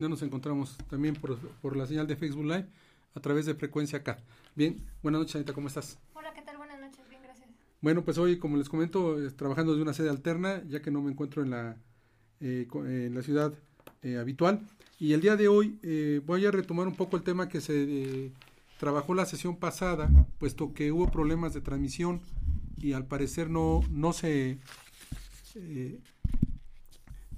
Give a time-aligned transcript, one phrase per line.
[0.00, 2.68] Ya nos encontramos también por, la señal de Facebook Live
[3.16, 4.16] a través de Frecuencia K.
[4.54, 5.98] Bien, buenas noches, Anita, ¿cómo estás?
[6.14, 6.56] Hola, ¿qué tal?
[6.56, 7.48] Buenas noches, bien, gracias.
[7.80, 11.02] Bueno, pues hoy, como les comento, eh, trabajando de una sede alterna, ya que no
[11.02, 11.76] me encuentro en la,
[12.38, 13.52] eh, en la ciudad
[14.02, 14.60] eh, habitual.
[15.00, 15.80] Y el día de hoy
[16.24, 18.30] voy a retomar un poco el tema que se
[18.78, 20.08] trabajó la sesión pasada,
[20.38, 22.20] puesto que hubo problemas de transmisión
[22.76, 24.60] y al parecer no, no se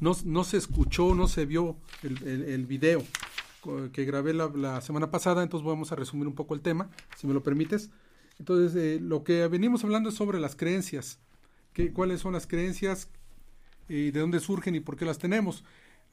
[0.00, 3.04] no, no se escuchó, no se vio el, el, video
[3.92, 7.34] que grabé la, semana pasada, entonces vamos a resumir un poco el tema, si me
[7.34, 7.90] lo permites.
[8.38, 11.18] Entonces, eh, lo que venimos hablando es sobre las creencias,
[11.74, 13.08] que, cuáles son las creencias,
[13.88, 15.64] y de dónde surgen y por qué las tenemos.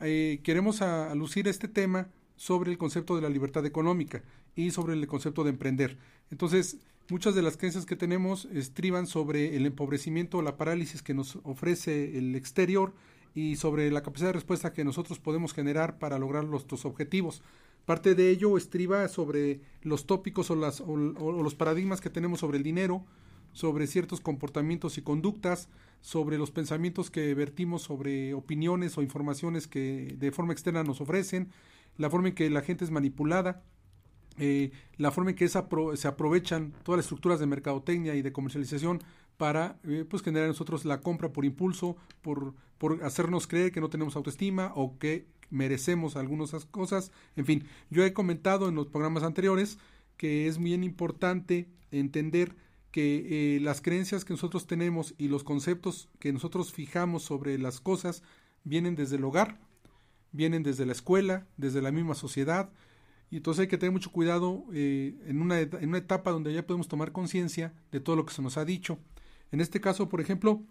[0.02, 4.24] Eh, queremos alucir este tema sobre el concepto de la libertad económica
[4.56, 5.98] y sobre el concepto de emprender.
[6.32, 6.78] Entonces,
[7.10, 11.38] muchas de las creencias que tenemos estriban sobre el empobrecimiento o la parálisis que nos
[11.44, 12.94] ofrece el exterior
[13.38, 17.44] y sobre la capacidad de respuesta que nosotros podemos generar para lograr nuestros objetivos.
[17.86, 22.58] Parte de ello estriba sobre los tópicos o, las, o, los paradigmas que tenemos sobre
[22.58, 23.06] el dinero,
[23.54, 25.70] sobre ciertos comportamientos y conductas,
[26.02, 31.52] sobre los pensamientos que vertimos sobre opiniones o informaciones que de forma externa nos ofrecen,
[31.96, 33.62] la forma en que la gente es manipulada,
[34.40, 39.04] eh, la forma en que se aprovechan todas las estructuras de mercadotecnia y de comercialización
[39.38, 43.90] para eh, pues generar nosotros la compra por impulso, por, por hacernos creer que no
[43.90, 47.12] tenemos autoestima o que merecemos algunas cosas.
[47.36, 49.78] En fin, yo he comentado en los programas anteriores
[50.18, 52.56] que es bien importante entender
[52.92, 57.80] que eh, las creencias que nosotros tenemos y los conceptos que nosotros fijamos sobre las
[57.80, 58.24] cosas
[58.64, 59.60] vienen desde el hogar,
[60.32, 62.72] vienen desde la escuela, desde la misma sociedad,
[63.30, 66.66] y entonces hay que tener mucho cuidado eh, en, una, en una etapa donde ya
[66.66, 68.98] podemos tomar conciencia de todo lo que se nos ha dicho.
[69.52, 70.64] En este caso, por ejemplo,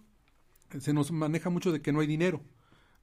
[0.81, 2.43] se nos maneja mucho de que no hay dinero.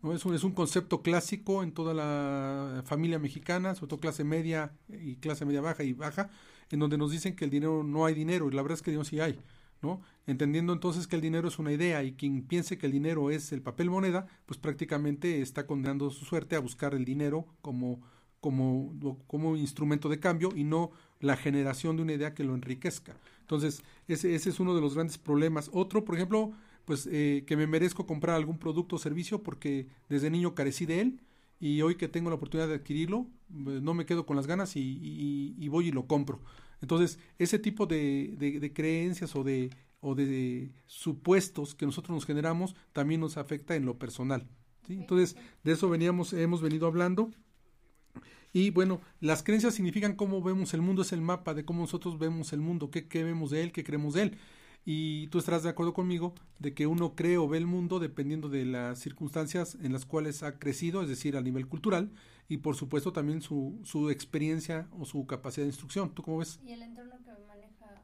[0.02, 0.14] ¿no?
[0.14, 4.74] Es, un, es un concepto clásico en toda la familia mexicana, sobre todo clase media
[4.90, 6.30] y clase media baja y baja,
[6.70, 8.92] en donde nos dicen que el dinero no hay dinero, y la verdad es que
[8.92, 9.40] Dios sí hay.
[9.82, 10.02] ¿no?
[10.26, 13.52] Entendiendo entonces que el dinero es una idea y quien piense que el dinero es
[13.52, 18.02] el papel moneda, pues prácticamente está condenando su suerte a buscar el dinero como,
[18.40, 18.94] como,
[19.28, 23.16] como instrumento de cambio y no la generación de una idea que lo enriquezca.
[23.44, 25.70] Entonces, ese, ese es uno de los grandes problemas.
[25.74, 26.54] Otro, por ejemplo,
[26.86, 31.02] pues eh, que me merezco comprar algún producto o servicio porque desde niño carecí de
[31.02, 31.22] él
[31.60, 34.74] y hoy que tengo la oportunidad de adquirirlo, eh, no me quedo con las ganas
[34.76, 36.42] y, voy y lo compro.
[36.82, 39.70] Entonces, ese tipo de, de, creencias o de,
[40.02, 44.48] o de supuestos que nosotros nos generamos también nos afecta en lo personal.
[44.90, 47.32] Entonces, de eso veníamos, hemos venido hablando.
[48.54, 52.20] Y bueno, las creencias significan cómo vemos el mundo, es el mapa de cómo nosotros
[52.20, 54.38] vemos el mundo, qué, qué vemos de él, qué creemos de él.
[54.86, 58.50] Y tú estarás de acuerdo conmigo de que uno cree o ve el mundo dependiendo
[58.50, 62.12] de las circunstancias en las cuales ha crecido, es decir, a nivel cultural,
[62.48, 66.14] y por supuesto también su, su experiencia o su capacidad de instrucción.
[66.14, 66.60] ¿Tú cómo ves?
[66.64, 68.04] Y el entorno que maneja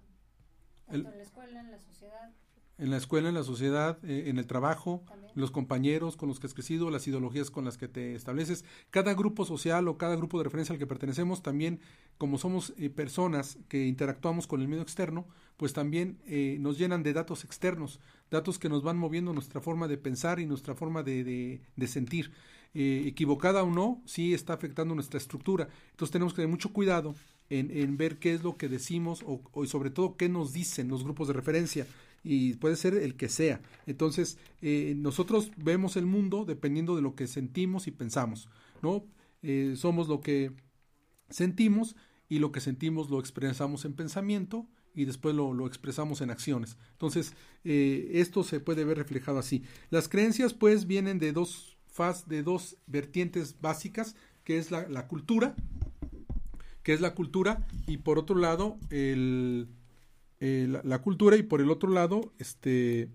[0.88, 2.31] en la escuela, en la sociedad
[2.79, 5.03] en la escuela, en la sociedad, eh, en el trabajo,
[5.35, 8.63] los compañeros con los que has crecido, las ideologías con las que te estableces.
[8.90, 11.81] Cada grupo social o cada grupo de referencia al que pertenecemos, también
[12.18, 17.03] como somos eh, personas que interactuamos con el medio externo, pues también eh, nos llenan
[17.03, 18.00] de datos externos,
[18.31, 22.31] datos que nos van moviendo nuestra forma de pensar y nuestra forma de, de, sentir.
[22.73, 25.68] equivocada o no, sí está afectando nuestra estructura.
[25.91, 27.13] Entonces tenemos que tener mucho cuidado
[27.50, 30.88] en, en ver qué es lo que decimos o, o sobre todo qué nos dicen
[30.88, 31.88] los grupos de referencia
[32.24, 33.62] y puede ser el que sea.
[33.85, 38.50] Entonces, eh, nosotros vemos el mundo dependiendo de lo que sentimos y pensamos,
[38.81, 39.06] ¿no?
[39.41, 40.52] Eh, somos lo que
[41.30, 41.96] sentimos
[42.28, 46.78] y lo que sentimos lo expresamos en pensamiento y después lo, lo expresamos en acciones.
[46.91, 49.63] Entonces, eh, esto se puede ver reflejado así.
[49.90, 55.07] Las creencias, pues, vienen de dos faz, de dos vertientes básicas, que es la, la
[55.07, 55.56] cultura,
[56.84, 59.68] que es la cultura, y por otro lado, el,
[60.39, 63.09] eh, la, cultura y por el otro lado este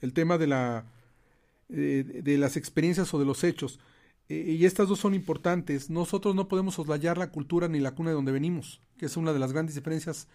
[0.00, 0.86] el tema de la
[1.68, 3.78] eh, de las experiencias o de los hechos.
[4.28, 5.90] Eh, y estas dos son importantes.
[5.90, 9.32] Nosotros no podemos soslayar la cultura ni la cuna de donde venimos que es una
[9.32, 10.28] de las grandes diferencias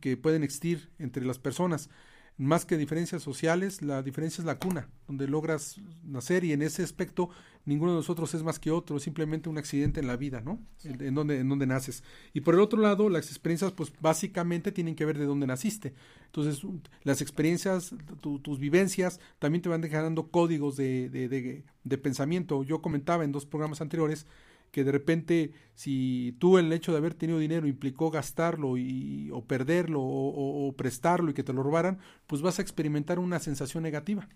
[0.00, 1.90] que pueden existir entre las personas
[2.38, 6.82] más que diferencias sociales, la diferencia es la cuna, donde logras nacer y en ese
[6.82, 7.30] aspecto
[7.64, 10.60] ninguno de nosotros es más que otro, es simplemente un accidente en la vida, ¿no?
[10.84, 12.04] En, donde, en donde naces.
[12.32, 15.94] Y por el otro lado, las experiencias, pues básicamente tienen que ver de dónde naciste.
[16.26, 16.64] Entonces,
[17.02, 22.62] las experiencias, tus vivencias, también te van dejando códigos de, de, de, de pensamiento.
[22.62, 24.26] Yo comentaba en dos programas anteriores
[24.70, 29.44] que de repente si tú el hecho de haber tenido dinero implicó gastarlo y, o
[29.44, 34.28] perderlo o, prestarlo y que te lo robaran, pues vas a experimentar una sensación negativa.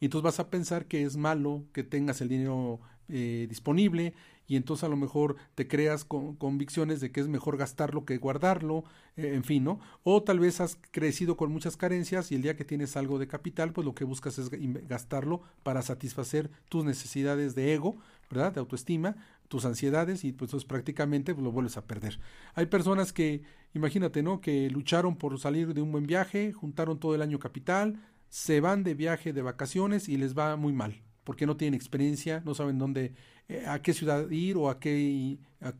[0.00, 4.14] Y entonces vas a pensar que es malo que tengas el dinero eh, disponible
[4.50, 8.18] y entonces a lo mejor te creas con, convicciones de que es mejor gastarlo que
[8.18, 8.82] guardarlo,
[9.16, 9.78] eh, en fin, ¿no?
[10.02, 13.28] O tal vez has crecido con muchas carencias y el día que tienes algo de
[13.28, 14.50] capital, pues lo que buscas es
[14.88, 17.98] gastarlo para satisfacer tus necesidades de ego,
[18.30, 18.52] ¿verdad?
[18.52, 19.16] De autoestima,
[19.48, 22.20] tus ansiedades y pues prácticamente pues, lo vuelves a perder.
[22.54, 23.42] Hay personas que,
[23.74, 24.40] imagínate, ¿no?
[24.40, 28.84] Que lucharon por salir de un buen viaje, juntaron todo el año capital, se van
[28.84, 32.78] de viaje de vacaciones y les va muy mal, porque no tienen experiencia, no saben
[32.78, 33.14] dónde,
[33.48, 35.38] eh, a qué ciudad ir o a qué,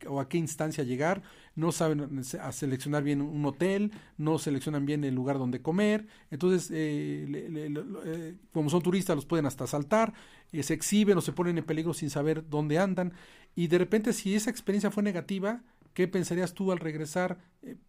[0.08, 1.22] o a qué instancia llegar,
[1.60, 7.26] no saben seleccionar bien un hotel, no seleccionan bien el lugar donde comer, entonces eh,
[8.04, 10.12] eh, como son turistas los pueden hasta saltar,
[10.50, 13.12] se exhiben o se ponen en peligro sin saber dónde andan
[13.54, 15.62] y de repente si esa experiencia fue negativa,
[15.94, 17.38] ¿qué pensarías tú al regresar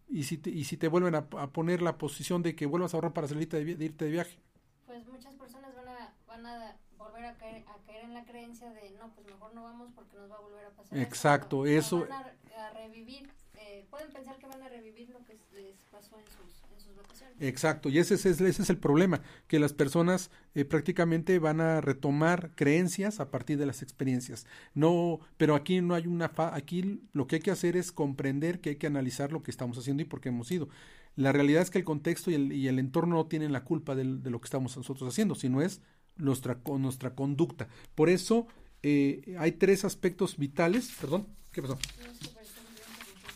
[0.08, 2.98] y, si te, y si te vuelven a, poner la posición de que vuelvas a
[2.98, 4.38] ahorrar para salirte de irte de viaje?
[4.86, 8.70] Pues muchas personas van a, van a volver a caer, a caer en la creencia
[8.70, 10.98] de no, pues mejor no vamos porque nos va a volver a pasar.
[10.98, 12.00] Exacto, eso.
[12.00, 13.32] Van a, revivir,
[13.72, 16.94] eh, pueden pensar que van a revivir lo que les pasó en sus, en sus
[16.94, 17.36] vacaciones.
[17.40, 21.80] Exacto, y ese es, ese es el problema, que las personas eh, prácticamente van a
[21.80, 24.46] retomar creencias a partir de las experiencias.
[24.74, 28.60] No, pero aquí no hay una, fa aquí lo que hay que hacer es comprender
[28.60, 30.68] que hay que analizar lo que estamos haciendo y por qué hemos ido.
[31.16, 33.94] La realidad es que el contexto y el, y el entorno no tienen la culpa
[33.94, 35.80] de, de, lo que estamos nosotros haciendo, sino es
[36.16, 37.68] nuestra, nuestra conducta.
[37.94, 38.46] Por eso
[38.82, 40.90] eh, hay tres aspectos vitales.
[41.00, 41.78] Perdón, ¿qué pasó?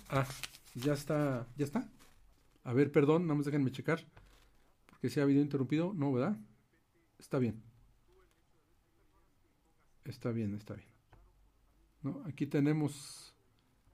[0.08, 0.26] Ah,
[0.74, 1.88] ya está, ya está.
[2.64, 4.04] A ver, perdón, nada más déjenme checar.
[4.86, 6.36] Porque si ha habido interrumpido, no, ¿verdad?
[7.18, 7.62] Está bien.
[10.04, 10.88] Está bien, está bien.
[12.02, 12.22] ¿No?
[12.26, 13.34] Aquí tenemos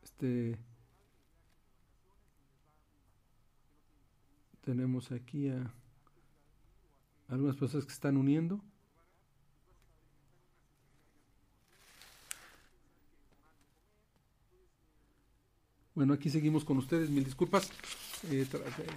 [0.03, 0.59] este
[4.61, 5.73] tenemos aquí a
[7.29, 8.63] algunas personas que están uniendo.
[15.95, 17.71] Bueno, aquí seguimos con ustedes, mil disculpas,
[18.31, 18.47] eh,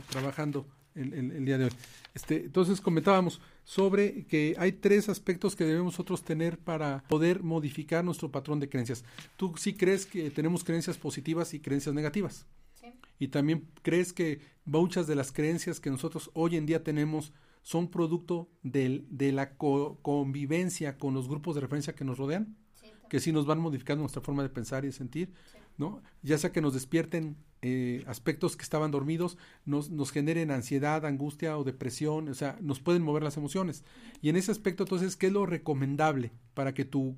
[0.09, 0.65] trabajando
[0.95, 1.71] el, día de hoy.
[2.13, 8.05] Este, entonces comentábamos sobre que hay tres aspectos que debemos nosotros tener para poder modificar
[8.05, 9.03] nuestro patrón de creencias.
[9.35, 12.45] ¿Tú sí crees que tenemos creencias positivas y creencias negativas?
[12.79, 12.87] Sí.
[13.19, 17.89] Y también crees que muchas de las creencias que nosotros hoy en día tenemos son
[17.89, 23.19] producto del, de la convivencia con los grupos de referencia que nos rodean, sí, que
[23.19, 25.33] sí nos van modificando nuestra forma de pensar y de sentir.
[25.77, 26.01] ¿No?
[26.23, 31.57] Ya sea que nos despierten eh, aspectos que estaban dormidos, nos, nos generen ansiedad, angustia
[31.57, 33.83] o depresión, o sea, nos pueden mover las emociones.
[34.21, 37.15] Y en ese aspecto, entonces, ¿qué es lo recomendable para que tu,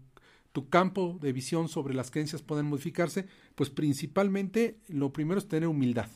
[0.54, 3.28] tu campo de visión sobre las creencias puedan modificarse?
[3.56, 6.10] Pues principalmente lo primero es tener humildad.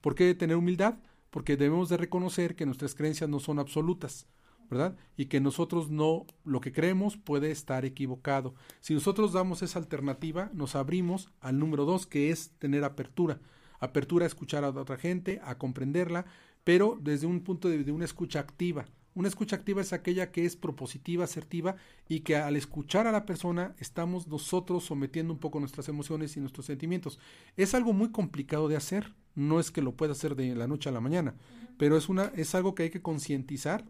[0.00, 0.98] ¿Por qué tener humildad?
[1.30, 4.26] Porque debemos de reconocer que nuestras creencias no son absolutas.
[4.70, 4.96] ¿Verdad?
[5.16, 8.54] Y que nosotros no, lo que creemos puede estar equivocado.
[8.80, 13.40] Si nosotros damos esa alternativa, nos abrimos al número dos, que es tener apertura.
[13.80, 16.26] Apertura a escuchar a otra gente, a comprenderla,
[16.64, 18.86] pero desde un punto de, vista de una escucha activa.
[19.14, 21.74] Una escucha activa es aquella que es propositiva, asertiva
[22.08, 26.40] y que al escuchar a la persona estamos nosotros sometiendo un poco nuestras emociones y
[26.40, 27.18] nuestros sentimientos.
[27.56, 30.88] Es algo muy complicado de hacer, no es que lo pueda hacer de la noche
[30.88, 31.34] a la mañana,
[31.78, 33.84] pero es, una, es algo que hay que concientizar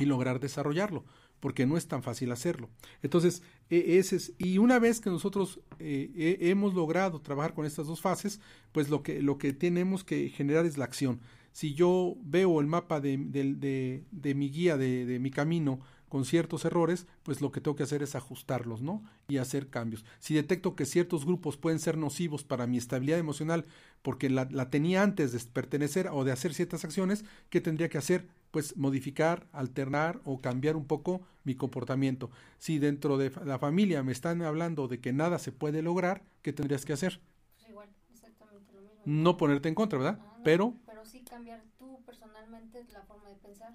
[0.00, 1.04] y lograr desarrollarlo,
[1.38, 2.70] porque no es tan fácil hacerlo.
[3.02, 7.86] Entonces, e, ese es, y una vez que nosotros eh, hemos logrado trabajar con estas
[7.86, 8.40] dos fases,
[8.72, 11.20] pues lo que, lo que tenemos que generar es la acción.
[11.52, 16.64] Si yo veo el mapa de, de, de mi guía, de, mi camino, con ciertos
[16.64, 19.04] errores, pues lo que tengo que hacer es ajustarlos, ¿no?
[19.28, 20.04] Y hacer cambios.
[20.18, 23.64] Si detecto que ciertos grupos pueden ser nocivos para mi estabilidad emocional
[24.02, 27.98] porque la, la tenía antes de pertenecer o de hacer ciertas acciones, ¿qué tendría que
[27.98, 28.26] hacer?
[28.50, 32.30] Pues modificar, alternar o cambiar un poco mi comportamiento.
[32.58, 36.52] Si dentro de la familia me están hablando de que nada se puede lograr, ¿qué
[36.52, 37.20] tendrías que hacer?
[37.54, 39.02] Pues igual, exactamente lo mismo.
[39.04, 40.18] No ponerte en contra, ¿verdad?
[40.20, 40.74] Ah, pero...
[40.86, 43.74] Pero sí cambiar tú personalmente la forma de pensar.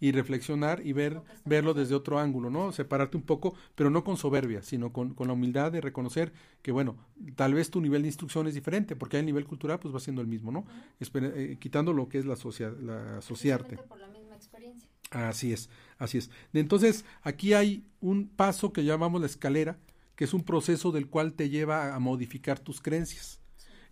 [0.00, 2.72] Y reflexionar y ver, verlo desde otro ángulo, ¿no?
[2.72, 6.32] Separarte un poco, pero no con soberbia, sino con, con, la humildad de reconocer
[6.62, 6.96] que, bueno,
[7.34, 10.22] tal vez tu nivel de instrucción es diferente, porque el nivel cultural pues va siendo
[10.22, 10.66] el mismo, ¿no?
[11.00, 12.36] Eh, quitando lo que es la,
[12.80, 13.76] la asociarte.
[13.76, 14.88] Por la misma experiencia.
[15.10, 16.30] Así es, así es.
[16.52, 19.78] Entonces, aquí hay un paso que llamamos la escalera,
[20.16, 23.40] que es un proceso del cual te lleva a modificar tus creencias.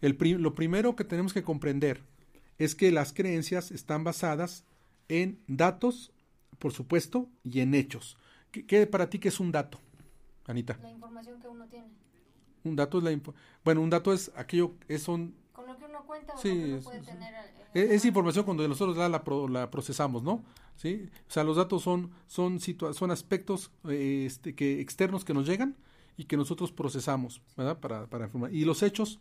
[0.00, 2.02] El lo primero que tenemos que comprender
[2.59, 4.64] es que las creencias están basadas
[5.09, 6.13] en datos,
[6.59, 8.17] por supuesto, y en hechos.
[8.51, 9.79] ¿Qué, para ti qué es un dato,
[10.47, 10.79] Anita?
[10.83, 11.89] La información que uno tiene.
[12.65, 13.21] Un dato es la
[13.65, 16.49] bueno, un dato es aquello es un con lo que uno no cuenta o Sí,
[16.49, 17.35] lo que no es- puede es- tener.
[17.35, 20.45] eh, E- Esa información cuando nosotros la, la, pro- la procesamos, ¿no?
[20.77, 21.09] ¿Sí?
[21.29, 25.47] O sea, los datos son, son, situa- son aspectos eh, este, que, externos que nos
[25.47, 25.77] llegan
[26.17, 27.79] y que nosotros procesamos, ¿verdad?
[27.81, 28.53] Para, para informar.
[28.55, 29.21] Y los hechos,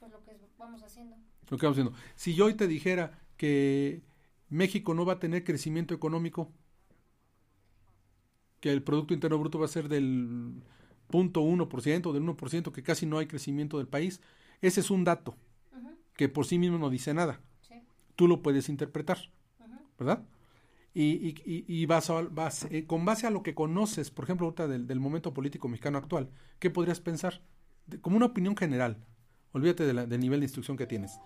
[0.00, 1.16] Pues lo que vamos haciendo.
[1.50, 1.98] lo que vamos haciendo.
[2.16, 4.00] Si yo hoy te dijera que
[4.52, 6.52] México no va a tener crecimiento económico,
[8.60, 10.62] que el Producto Interno Bruto va a ser del
[11.10, 14.20] 0.1%, del 1%, que casi no hay crecimiento del país,
[14.60, 15.36] ese es un dato
[16.16, 17.40] que por sí mismo no dice nada.
[17.62, 17.74] sí,
[18.16, 19.18] Tú lo puedes interpretar.
[19.98, 20.24] ¿verdad?
[20.94, 24.24] Y, y, y, y vas a- vas, eh, con base a lo que conoces, por
[24.24, 26.28] ejemplo, ahorita del, del momento político mexicano actual,
[26.58, 27.40] ¿qué podrías pensar?
[27.86, 28.98] De- como una opinión general.
[29.52, 31.18] Olvídate de la- del nivel de instrucción que tienes.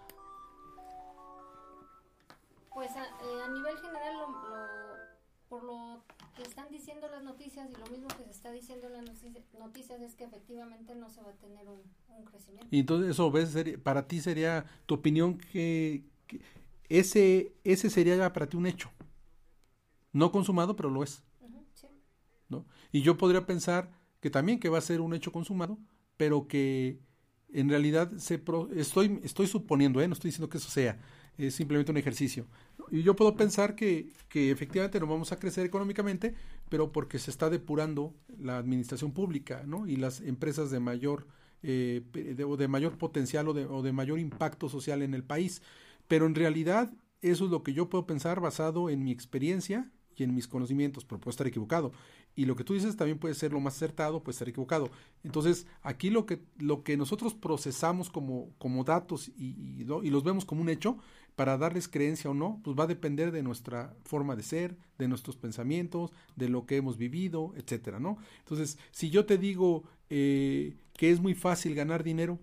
[7.56, 10.94] Noticias y lo mismo que se está diciendo en las notici- noticias es que efectivamente
[10.94, 12.66] no se va a tener un, un crecimiento.
[12.70, 16.40] Y entonces eso ves, seri- para ti sería tu opinión que, que
[16.88, 18.90] ese, ese sería ya para ti un hecho.
[20.12, 21.22] No consumado, pero lo es.
[21.74, 21.86] Sí.
[22.48, 22.64] ¿no?
[22.92, 25.78] Y yo podría pensar que también que va a ser un hecho consumado,
[26.16, 26.98] pero que
[27.52, 30.08] en realidad se pro- estoy estoy suponiendo, ¿eh?
[30.08, 30.98] no estoy diciendo que eso sea,
[31.38, 32.46] es simplemente un ejercicio.
[32.90, 36.34] Y yo puedo pensar que, que efectivamente no vamos a crecer económicamente,
[36.68, 39.86] pero porque se está depurando la administración pública, ¿no?
[39.86, 41.26] Y las empresas de mayor
[41.62, 45.24] eh, de, o de mayor potencial o de, o de mayor impacto social en el
[45.24, 45.62] país.
[46.06, 46.92] Pero en realidad
[47.22, 51.04] eso es lo que yo puedo pensar basado en mi experiencia y en mis conocimientos,
[51.04, 51.92] pero puedo estar equivocado.
[52.36, 54.90] Y lo que tú dices también puede ser lo más acertado, puede estar equivocado.
[55.24, 60.10] Entonces, aquí lo que, lo que nosotros procesamos como, como datos y, y, lo- y
[60.10, 60.98] los vemos como un hecho,
[61.34, 65.08] para darles creencia o no, pues va a depender de nuestra forma de ser, de
[65.08, 68.16] nuestros pensamientos, de lo que hemos vivido, etcétera, ¿no?
[68.38, 72.38] Entonces, si yo te digo eh, que es muy fácil ganar dinero,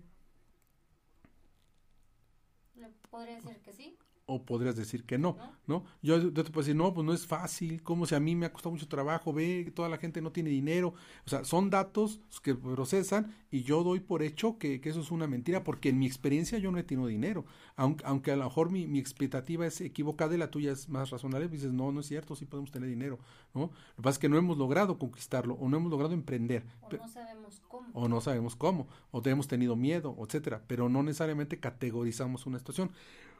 [3.10, 3.93] podría decir que sí,
[4.26, 5.84] o podrías decir que no, ¿no?
[6.02, 8.46] Yo, yo te puedo decir, no, pues no es fácil, como si a mí me
[8.46, 10.94] ha costado mucho trabajo, ve, que toda la gente no tiene dinero,
[11.26, 15.10] o sea, son datos que procesan y yo doy por hecho que, que eso es
[15.10, 17.44] una mentira, porque en mi experiencia yo no he tenido dinero,
[17.76, 21.10] aunque, aunque a lo mejor mi, mi expectativa es equivocada y la tuya es más
[21.10, 23.18] razonable, pues dices, no, no es cierto, sí podemos tener dinero,
[23.52, 23.60] ¿no?
[23.60, 26.64] Lo que pasa es que no hemos logrado conquistarlo o no hemos logrado emprender.
[26.80, 27.88] o no sabemos cómo.
[27.92, 32.90] o no sabemos cómo, o hemos tenido miedo, etcétera, pero no necesariamente categorizamos una situación.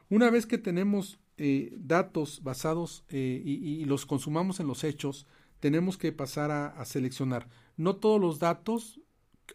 [0.09, 5.25] Una vez que tenemos eh, datos basados eh, y, y los consumamos en los hechos,
[5.59, 7.49] tenemos que pasar a, a seleccionar.
[7.77, 9.01] No todos los datos,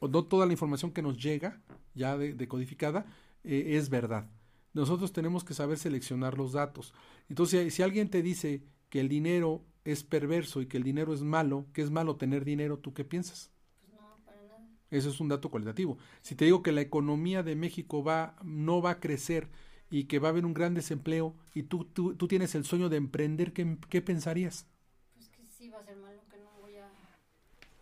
[0.00, 1.60] o no toda la información que nos llega,
[1.94, 3.06] ya de- decodificada,
[3.44, 4.28] eh, es verdad.
[4.72, 6.94] Nosotros tenemos que saber seleccionar los datos.
[7.28, 11.14] Entonces, si, si alguien te dice que el dinero es perverso y que el dinero
[11.14, 13.50] es malo, que es malo tener dinero, ¿tú qué piensas?
[13.80, 14.68] Pues no, para nada.
[14.90, 15.96] Eso es un dato cualitativo.
[16.22, 19.48] Si te digo que la economía de México va, no va a crecer
[19.90, 22.88] y que va a haber un gran desempleo y tú, tú, tú tienes el sueño
[22.88, 24.66] de emprender, ¿qué, qué pensarías?
[25.14, 26.88] Pues que sí va a ser malo, que no voy a...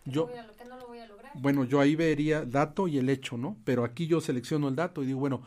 [0.05, 1.33] que Yo, no voy a- que no lo voy a lograr.
[1.35, 3.57] bueno, yo ahí vería dato y el hecho, ¿no?
[3.65, 5.43] Pero aquí yo selecciono el dato y digo, bueno,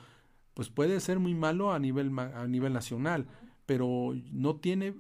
[0.54, 3.28] pues puede ser muy malo a nivel, a nivel nacional,
[3.66, 4.96] pero no tiene,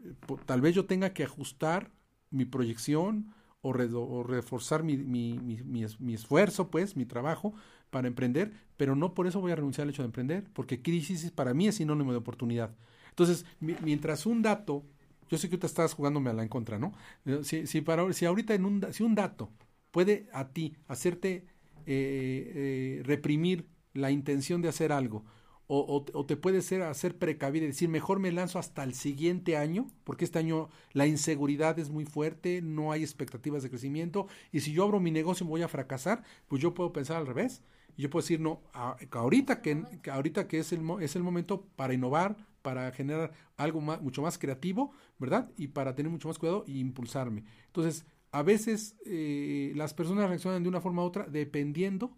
[0.45, 1.91] tal vez yo tenga que ajustar
[2.31, 7.53] mi proyección o, o reforzar mi, mi, mi, mi esfuerzo, pues, mi trabajo
[7.91, 11.29] para emprender, pero no por eso voy a renunciar al hecho de emprender, porque crisis
[11.31, 12.75] para mí es sinónimo de oportunidad.
[13.09, 14.83] Entonces, mi- mientras un dato,
[15.29, 16.93] yo sé que tú estás jugándome a la en contra, ¿no?
[17.25, 19.51] Eh, Si, si, para, si ahorita en un, si un dato
[19.91, 21.45] puede a ti hacerte
[21.85, 25.25] eh, eh, reprimir la intención de hacer algo,
[25.73, 29.87] o, te puede ser hacer precavido y decir, mejor me lanzo hasta el siguiente año,
[30.03, 34.73] porque este año la inseguridad es muy fuerte, no hay expectativas de crecimiento, y si
[34.73, 37.61] yo abro mi negocio me voy a fracasar, pues yo puedo pensar al revés.
[37.97, 41.93] Yo puedo decir, no, a- ahorita que, ahorita que es el, es el momento para
[41.93, 45.51] innovar, para generar algo más, mucho más creativo, ¿verdad?
[45.57, 47.43] Y para tener mucho más cuidado y impulsarme.
[47.67, 52.17] Entonces, a veces eh, las personas reaccionan de una forma u otra dependiendo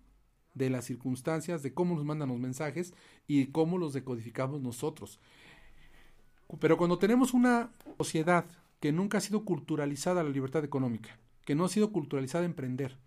[0.54, 2.94] de las circunstancias, de cómo nos mandan los mensajes
[3.28, 5.20] y cómo los decodificamos nosotros.
[6.60, 8.46] Pero cuando tenemos una sociedad
[8.80, 12.98] que nunca ha sido culturalizada la libertad económica, que no ha sido culturalizada emprender,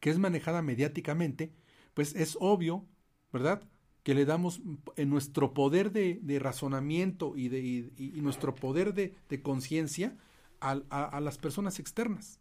[0.00, 1.52] que es manejada mediáticamente,
[1.94, 2.84] pues es obvio,
[3.32, 3.62] ¿verdad?
[4.02, 4.60] Que le damos
[4.96, 10.16] en nuestro poder de, de razonamiento y, de, y, y nuestro poder de, de conciencia
[10.60, 12.40] a, a, a, las personas externas,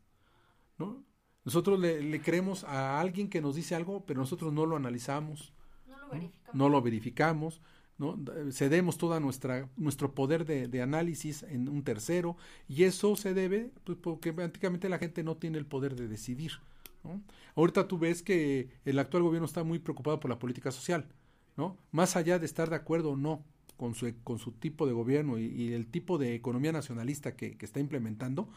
[0.78, 1.04] ¿no?
[1.46, 5.54] Nosotros le, le, creemos a alguien que nos dice algo, pero nosotros no lo analizamos,
[5.88, 7.62] no lo verificamos, no lo verificamos,
[7.98, 8.18] ¿no?
[8.52, 13.72] cedemos todo nuestra, nuestro poder de, de, análisis en un tercero, y eso se debe
[13.84, 16.54] pues, porque prácticamente la gente no tiene el poder de decidir.
[17.04, 17.22] ¿No?
[17.56, 21.08] Ahorita tú ves que el actual gobierno está muy preocupado por la política social.
[21.58, 21.78] ¿no?
[21.92, 23.44] Más allá de estar de acuerdo o no
[23.78, 27.80] con su, con su tipo de gobierno y, el tipo de economía nacionalista que, está
[27.80, 28.48] implementando,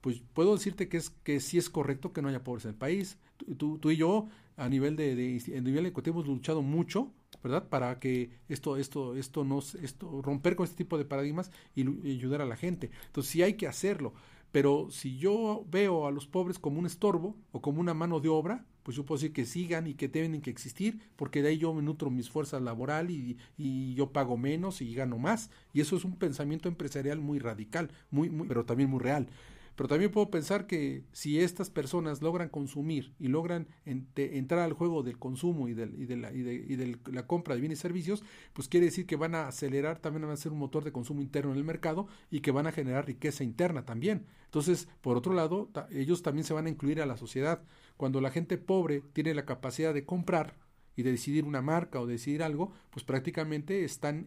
[0.00, 2.76] pues puedo decirte que es que sí es correcto que no haya pobres en el
[2.76, 3.18] país.
[3.56, 7.68] Tú, tú y yo a nivel de, de, nivel ejecutivo hemos luchado mucho, ¿verdad?
[7.68, 12.42] Para que esto esto esto nos esto romper con este tipo de paradigmas y ayudar
[12.42, 12.90] a la gente.
[13.06, 14.12] Entonces sí hay que hacerlo.
[14.52, 18.28] Pero si yo veo a los pobres como un estorbo o como una mano de
[18.28, 21.58] obra, pues yo puedo decir que sigan y que tienen que existir, porque de ahí
[21.58, 25.50] yo me nutro mis fuerzas laboral y, y yo pago menos y gano más.
[25.72, 29.28] Y eso es un pensamiento empresarial muy radical, muy, muy, pero también muy real.
[29.76, 35.02] Pero también puedo pensar que si estas personas logran consumir y logran entrar al juego
[35.02, 37.82] del consumo y, y, de la, y, de, y de la compra de bienes y
[37.82, 40.92] servicios, pues quiere decir que van a acelerar, también van a ser un motor de
[40.92, 44.26] consumo interno en el mercado y que van a generar riqueza interna también.
[44.44, 47.62] Entonces, por otro lado, ellos también se van a incluir a la sociedad.
[47.96, 50.56] Cuando la gente pobre tiene la capacidad de comprar,
[50.96, 54.26] y de decidir una marca o decidir algo, pues prácticamente están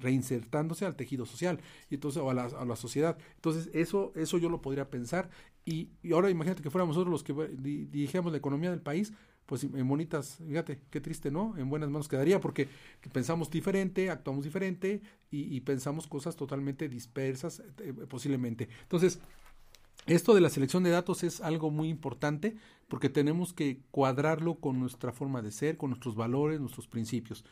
[0.00, 3.18] reinsertándose al tejido social y entonces, o a la, a la sociedad.
[3.36, 5.30] Entonces, eso, eso yo lo podría pensar.
[5.64, 9.12] Y, y ahora imagínate que fuéramos nosotros los que dirigíamos la economía del país,
[9.46, 11.54] pues en bonitas, fíjate, qué triste, ¿no?
[11.58, 12.68] En buenas manos quedaría porque
[13.12, 18.68] pensamos diferente, actuamos diferente y, y pensamos cosas totalmente dispersas eh, posiblemente.
[18.82, 19.20] Entonces,
[20.06, 22.56] esto de la selección de datos es algo muy importante
[22.88, 27.44] porque tenemos que cuadrarlo con nuestra forma de ser, con nuestros valores, nuestros principios.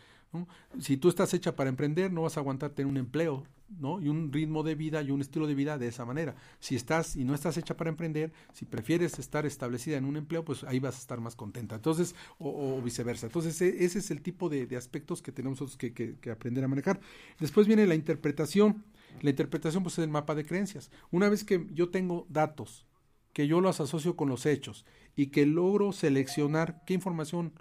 [0.79, 3.45] Si tú estás hecha para emprender, no vas a aguantar tener un empleo
[3.79, 4.01] ¿no?
[4.01, 6.37] y un ritmo de vida y un estilo de vida de esa manera.
[6.59, 10.45] Si estás y no estás hecha para emprender, si prefieres estar establecida en un empleo,
[10.45, 11.75] pues ahí vas a estar más contenta.
[11.75, 13.27] Entonces, o, viceversa.
[13.27, 17.01] Entonces, e, ese es el tipo de, aspectos que tenemos que, que aprender a manejar.
[17.39, 18.85] Después viene la interpretación.
[19.21, 20.91] La interpretación pues, es el mapa de creencias.
[21.11, 22.87] Una vez que yo tengo datos,
[23.33, 24.85] que yo los asocio con los hechos
[25.17, 27.53] y que logro seleccionar qué información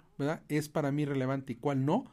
[0.48, 2.04] es para mí relevante y cuál no,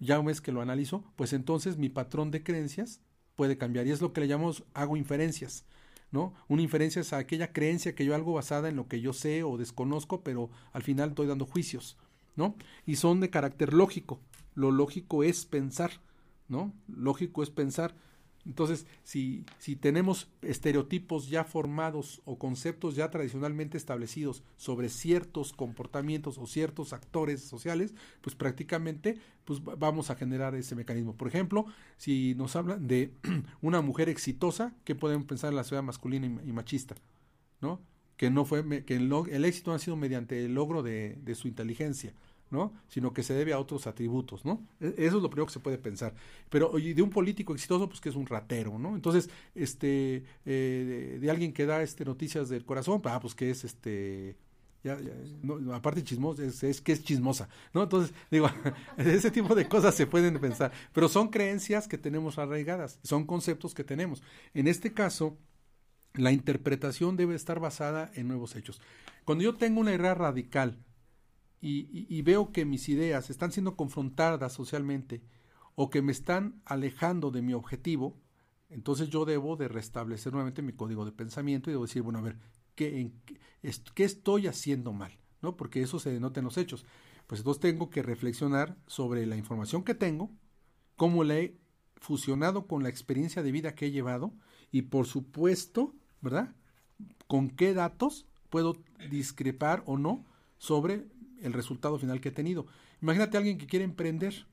[0.00, 3.00] ya una vez que lo analizo, pues entonces mi patrón de creencias
[3.36, 5.64] puede cambiar y es lo que le llamamos hago inferencias.
[6.14, 6.32] ¿no?
[6.46, 9.58] Una inferencia es aquella creencia que yo hago basada en lo que yo sé o
[9.58, 11.96] desconozco, pero al final estoy dando juicios,
[12.36, 12.54] ¿no?
[12.86, 14.20] Y son de carácter lógico.
[14.54, 16.00] Lo lógico es pensar,
[16.46, 16.72] ¿no?
[16.86, 17.96] Lógico es pensar.
[18.46, 26.36] Entonces, si, si tenemos estereotipos ya formados o conceptos ya tradicionalmente establecidos sobre ciertos comportamientos
[26.38, 31.16] o ciertos actores sociales, pues prácticamente pues vamos a generar ese mecanismo.
[31.16, 33.12] Por ejemplo, si nos hablan de
[33.62, 36.94] una mujer exitosa, ¿qué podemos pensar en la sociedad masculina y, machista?
[37.60, 37.80] ¿No?
[38.16, 41.48] Que no fue que el, el, éxito ha sido mediante el logro de, de su
[41.48, 42.14] inteligencia
[42.50, 42.72] ¿no?
[42.88, 44.66] Sino que se debe a otros atributos, ¿no?
[44.80, 46.14] E, eso es lo primero que se puede pensar.
[46.50, 48.94] Pero de un político exitoso, pues que es un ratero, ¿no?
[48.94, 53.64] Entonces, este, eh, de, alguien que da este noticias del corazón, ah, pues que es
[53.64, 54.36] este
[54.84, 54.98] ya,
[55.72, 57.48] aparte chismoso, es, que es chismosa.
[57.72, 58.48] Entonces, digo,
[58.98, 63.74] ese tipo de cosas se pueden pensar, pero son creencias que tenemos arraigadas, son conceptos
[63.74, 64.22] que tenemos.
[64.52, 65.38] En este caso,
[66.12, 68.80] la interpretación debe estar basada en nuevos hechos.
[69.24, 70.78] Cuando yo tengo una idea radical
[71.66, 75.22] y, veo que mis ideas están siendo confrontadas socialmente
[75.74, 78.20] o que me están alejando de mi objetivo,
[78.68, 82.22] entonces yo debo de restablecer nuevamente mi código de pensamiento y debo decir, bueno, a
[82.22, 82.38] ver,
[82.74, 83.10] ¿qué,
[83.94, 85.18] qué estoy haciendo mal?
[85.40, 85.56] ¿no?
[85.56, 86.84] Porque eso se denota en los hechos.
[87.26, 90.30] Pues entonces tengo que reflexionar sobre la información que tengo,
[90.96, 91.56] cómo la he
[91.96, 94.34] fusionado con la experiencia de vida que he llevado
[94.70, 96.54] y por supuesto, ¿verdad?
[97.26, 98.76] Con qué datos puedo
[99.10, 100.26] discrepar o no
[100.58, 101.06] sobre
[101.44, 102.66] el resultado final que he tenido.
[103.00, 104.46] Imagínate a alguien que quiere emprender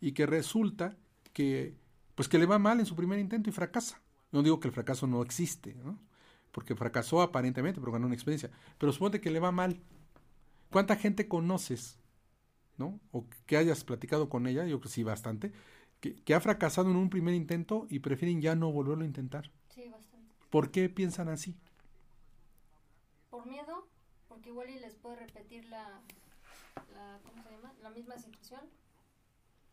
[0.00, 0.96] y que resulta
[1.32, 1.76] que
[2.14, 4.00] pues que le va mal en su primer intento y fracasa.
[4.32, 5.98] No digo que el fracaso no existe, ¿no?
[6.54, 8.50] porque fracasó aparentemente, pero ganó una experiencia.
[8.78, 9.80] Pero suponte que le va mal.
[10.70, 11.98] ¿Cuánta gente conoces,
[12.78, 13.00] no?
[13.10, 15.52] O que hayas platicado con ella, yo creo que sí bastante,
[16.00, 19.50] que, que ha fracasado en un primer intento y prefieren ya no volverlo a intentar.
[19.68, 20.32] Sí, bastante.
[20.48, 21.56] ¿Por qué piensan así?
[23.30, 23.88] Por miedo
[24.34, 26.00] porque igual y les puede repetir la,
[26.92, 27.72] la, ¿cómo se llama?
[27.82, 28.62] la misma situación,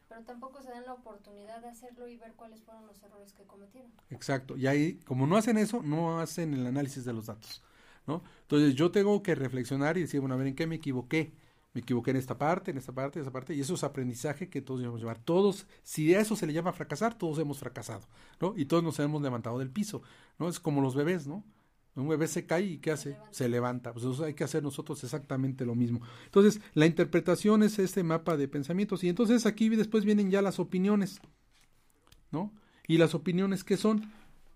[0.08, 3.44] pero tampoco se dan la oportunidad de hacerlo y ver cuáles fueron los errores que
[3.44, 3.92] cometieron.
[4.12, 7.64] Exacto, y ahí, como no hacen eso, no hacen el análisis de los datos,
[8.06, 8.22] ¿no?
[8.44, 11.34] Entonces yo tengo que reflexionar y decir, bueno, a ver, ¿en qué me equivoqué?
[11.74, 14.48] Me equivoqué en esta parte, en esta parte, en esta parte, y eso es aprendizaje
[14.48, 15.18] que todos debemos llevar.
[15.18, 18.06] Todos, si a eso se le llama fracasar, todos hemos fracasado,
[18.40, 18.54] ¿no?
[18.56, 20.04] Y todos nos hemos levantado del piso,
[20.38, 20.50] ¿no?
[20.50, 21.44] Es como los bebés, ¿no?
[21.96, 23.18] Un bebé se cae y ¿qué hace?
[23.32, 23.94] Se levanta.
[23.94, 26.02] Pues hay que hacer nosotros exactamente lo mismo.
[26.26, 29.04] Entonces, la interpretación es este mapa de pensamientos.
[29.04, 31.20] Y entonces aquí después vienen ya las opiniones.
[32.32, 32.54] ¿No?
[32.88, 34.10] Y las opiniones que son,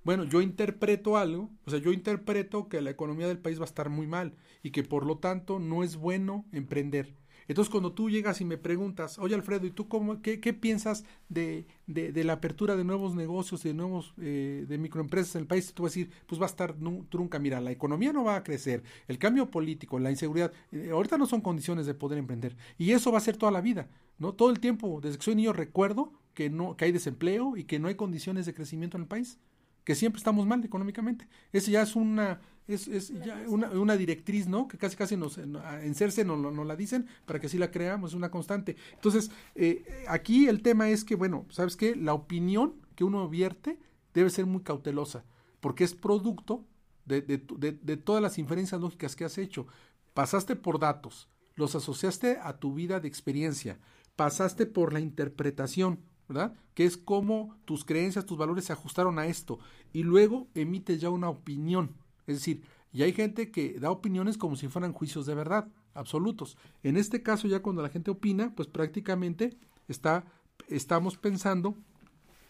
[0.05, 3.65] bueno, yo interpreto algo, o sea, yo interpreto que la economía del país va a
[3.65, 7.13] estar muy mal y que por lo tanto no es bueno emprender.
[7.47, 11.05] Entonces, cuando tú llegas y me preguntas, oye Alfredo, ¿y tú cómo, qué, qué piensas
[11.29, 15.73] de, de, la apertura de nuevos negocios, de nuevos, eh, de microempresas en el país?
[15.73, 16.75] Tú vas a decir, pues va a estar
[17.09, 17.39] trunca.
[17.39, 21.25] Mira, la economía no va a crecer, el cambio político, la inseguridad, eh, ahorita no
[21.27, 22.55] son condiciones de poder emprender.
[22.77, 24.33] Y eso va a ser toda la vida, ¿no?
[24.33, 27.79] Todo el tiempo, desde que soy niño, recuerdo que, no, que hay desempleo y que
[27.79, 29.39] no hay condiciones de crecimiento en el país,
[29.85, 31.29] que siempre estamos mal económicamente.
[31.53, 34.67] Ese ya es una es, es ya una, una, directriz, ¿no?
[34.67, 38.11] Que casi casi nos, en CERCE nos, nos, la dicen para que así la creamos,
[38.11, 38.75] es una constante.
[38.93, 41.95] Entonces, eh, aquí el tema es que, bueno, ¿sabes qué?
[41.95, 43.79] La opinión que uno vierte
[44.13, 45.25] debe ser muy cautelosa,
[45.59, 46.65] porque es producto
[47.05, 49.67] de, de, de todas las inferencias lógicas que has hecho.
[50.15, 53.77] Pasaste por datos, los asociaste a tu vida de experiencia,
[54.15, 56.53] pasaste por la interpretación, ¿verdad?
[56.73, 59.59] Que es cómo tus creencias, tus valores se ajustaron a esto,
[59.93, 61.95] y luego emites ya una opinión
[62.27, 66.57] es decir, y hay gente que da opiniones como si fueran juicios de verdad, absolutos.
[66.83, 69.57] En este caso, ya cuando la gente opina, pues prácticamente
[69.87, 70.25] está,
[70.67, 71.75] estamos pensando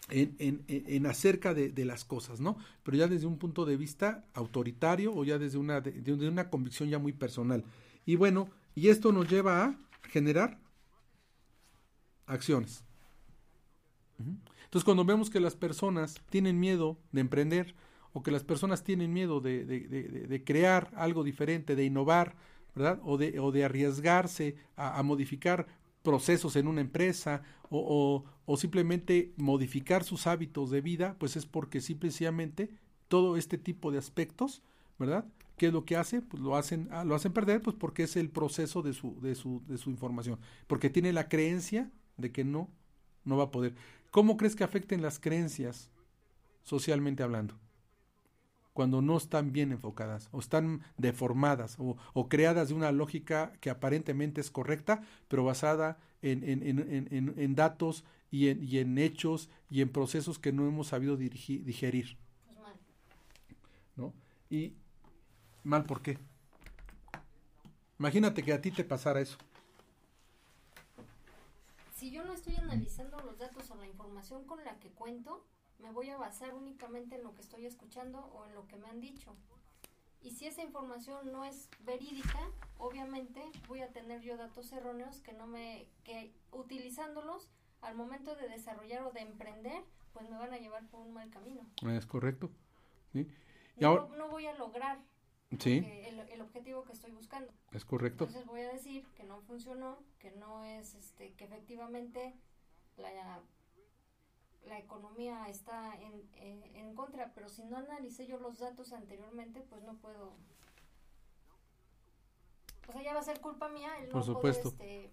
[0.08, 2.56] en, en, acerca de, de, las cosas, ¿no?
[2.84, 6.88] Pero ya desde un punto de vista autoritario o ya desde una, de, una convicción
[6.88, 7.64] ya muy personal.
[8.04, 10.60] Y bueno, y esto nos lleva a generar
[12.26, 12.84] acciones.
[14.18, 17.74] Entonces, cuando vemos que las personas tienen miedo de emprender,
[18.16, 22.34] o que las personas tienen miedo de, de, de, crear algo diferente, de innovar,
[22.74, 22.98] ¿verdad?
[23.04, 25.66] O de, o arriesgarse a, modificar
[26.02, 31.82] procesos en una empresa o, o, simplemente modificar sus hábitos de vida, pues es porque
[31.82, 32.70] simplemente
[33.08, 34.62] todo este tipo de aspectos,
[34.98, 35.26] ¿verdad?
[35.58, 36.22] ¿Qué es lo que hace?
[36.22, 39.34] Pues lo hacen, ah, lo hacen perder, pues porque es el proceso de su, de
[39.34, 42.70] su, de su información, porque tiene la creencia de que no,
[43.24, 43.74] no va a poder.
[44.16, 45.90] ¿Cómo crees que afecten las creencias
[46.62, 47.54] socialmente hablando?
[48.72, 54.40] cuando no están bien enfocadas o están deformadas o, creadas de una lógica que aparentemente
[54.40, 60.52] es correcta, pero basada en, en, datos y, y en, hechos y en procesos que
[60.52, 62.18] no hemos sabido digerir.
[62.44, 62.74] Pues mal.
[63.96, 64.14] ¿No?
[64.50, 64.74] Y
[65.62, 66.18] mal, ¿por qué?
[67.98, 69.38] Imagínate que a ti te pasara eso.
[71.96, 75.46] Si yo no estoy analizando los datos o la información con la que cuento,
[75.78, 78.86] me voy a basar únicamente en lo que estoy escuchando o en lo que me
[78.86, 79.34] han dicho.
[80.20, 82.38] Y si esa información no es verídica,
[82.76, 87.48] obviamente voy a tener yo datos erróneos que no me que utilizándolos
[87.80, 89.82] al momento de desarrollar o de emprender,
[90.12, 91.62] pues me van a llevar por un mal camino.
[91.80, 92.50] Es correcto.
[93.14, 93.26] ¿Sí?
[93.74, 94.98] Y no, no voy a lograr
[95.50, 97.52] el, el, objetivo que estoy buscando.
[97.72, 98.24] Es correcto.
[98.24, 102.34] Entonces voy a decir que no funcionó, que no es, este, que efectivamente
[102.96, 103.40] la
[104.66, 109.64] la economía está en, eh, en contra, pero si no analicé yo los datos anteriormente,
[109.68, 110.34] pues no puedo.
[112.88, 114.68] O sea, ya va a ser culpa mía el Por supuesto.
[114.68, 115.10] este...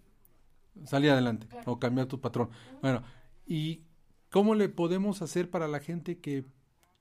[0.86, 2.50] Salir adelante o cambiar tu patrón.
[2.82, 3.04] Bueno,
[3.46, 3.84] ¿y
[4.32, 6.46] cómo le podemos hacer para la gente que,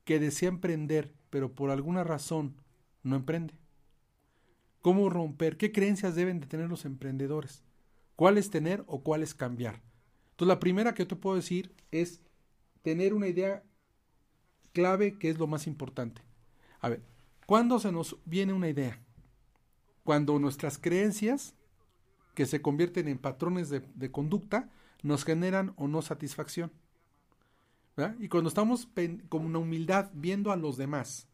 [0.05, 2.55] que desea emprender, pero por alguna razón
[3.03, 3.55] no emprende?
[4.81, 5.57] ¿Cómo romper?
[5.57, 7.63] ¿Qué creencias deben de tener los emprendedores?
[8.17, 9.83] ¿Cuáles tener o cuáles cambiar?
[10.33, 12.21] Entonces, la primera que yo te puedo decir es
[12.83, 13.63] tener una idea
[14.73, 16.23] clave que es lo más importante.
[16.81, 17.03] A ver,
[17.47, 18.99] ¿cuándo se nos viene una idea?
[20.03, 21.55] Cuando nuestras creencias,
[22.35, 24.69] que se convierten en patrones de, conducta,
[25.03, 26.73] nos generan o no satisfacción.
[28.19, 28.89] Y cuando estamos
[29.29, 31.29] con una humildad viendo a los demás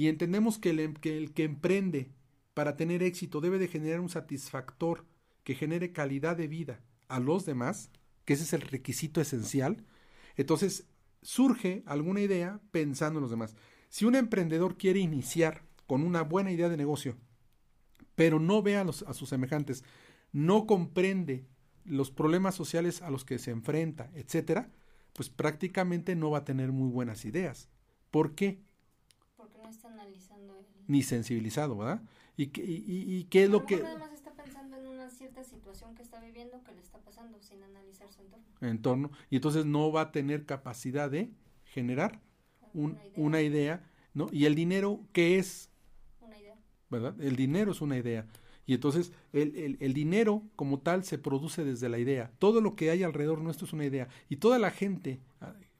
[0.00, 2.10] y entendemos que el, em, que el que emprende
[2.54, 5.04] para tener éxito debe de generar un satisfactor
[5.44, 7.90] que genere calidad de vida a los demás,
[8.24, 9.84] que ese es el requisito esencial,
[10.36, 10.86] entonces
[11.20, 13.56] surge alguna idea pensando en los demás.
[13.90, 17.18] Si un emprendedor quiere iniciar con una buena idea de negocio,
[18.14, 19.84] pero no ve a sus semejantes,
[20.32, 21.46] no comprende
[21.84, 24.72] los problemas sociales a los que se enfrenta, etcétera,
[25.12, 27.68] pues prácticamente no va a tener muy buenas ideas.
[28.10, 28.62] ¿Por qué?
[29.70, 32.02] Está analizando Ni sensibilizado, ¿verdad?
[32.36, 33.82] ¿Y, y, qué es lo que...?
[35.20, 38.46] cierta situación que está viviendo que le está pasando sin analizar su entorno.
[38.60, 39.10] Entorno.
[39.28, 41.30] Y entonces no va a tener capacidad de
[41.64, 42.20] generar
[42.72, 43.84] una, idea.
[44.14, 44.28] ¿no?
[44.32, 45.68] Y el dinero, ¿qué es?
[46.20, 46.56] Una idea.
[46.88, 47.20] ¿Verdad?
[47.20, 48.26] El dinero es una idea.
[48.64, 52.32] Y entonces el, el, dinero como tal se produce desde la idea.
[52.38, 54.08] Todo lo que hay alrededor nuestro es una idea.
[54.28, 55.20] Y toda la gente,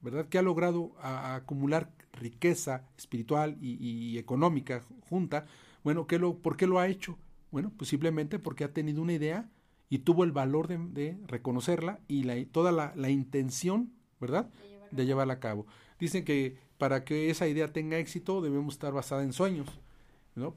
[0.00, 0.28] ¿verdad?
[0.28, 5.46] Que ha logrado acumular riqueza espiritual y, económica junta,
[5.82, 7.18] bueno, ¿qué lo, ¿por qué lo ha hecho?
[7.50, 9.50] Bueno, pues simplemente porque ha tenido una idea
[9.88, 14.50] y tuvo el valor de, reconocerla y la, toda la, intención, ¿verdad?,
[14.90, 15.34] de llevarla.
[15.34, 15.66] a cabo.
[15.98, 19.68] Dicen que para que esa idea tenga éxito debemos estar basada en sueños.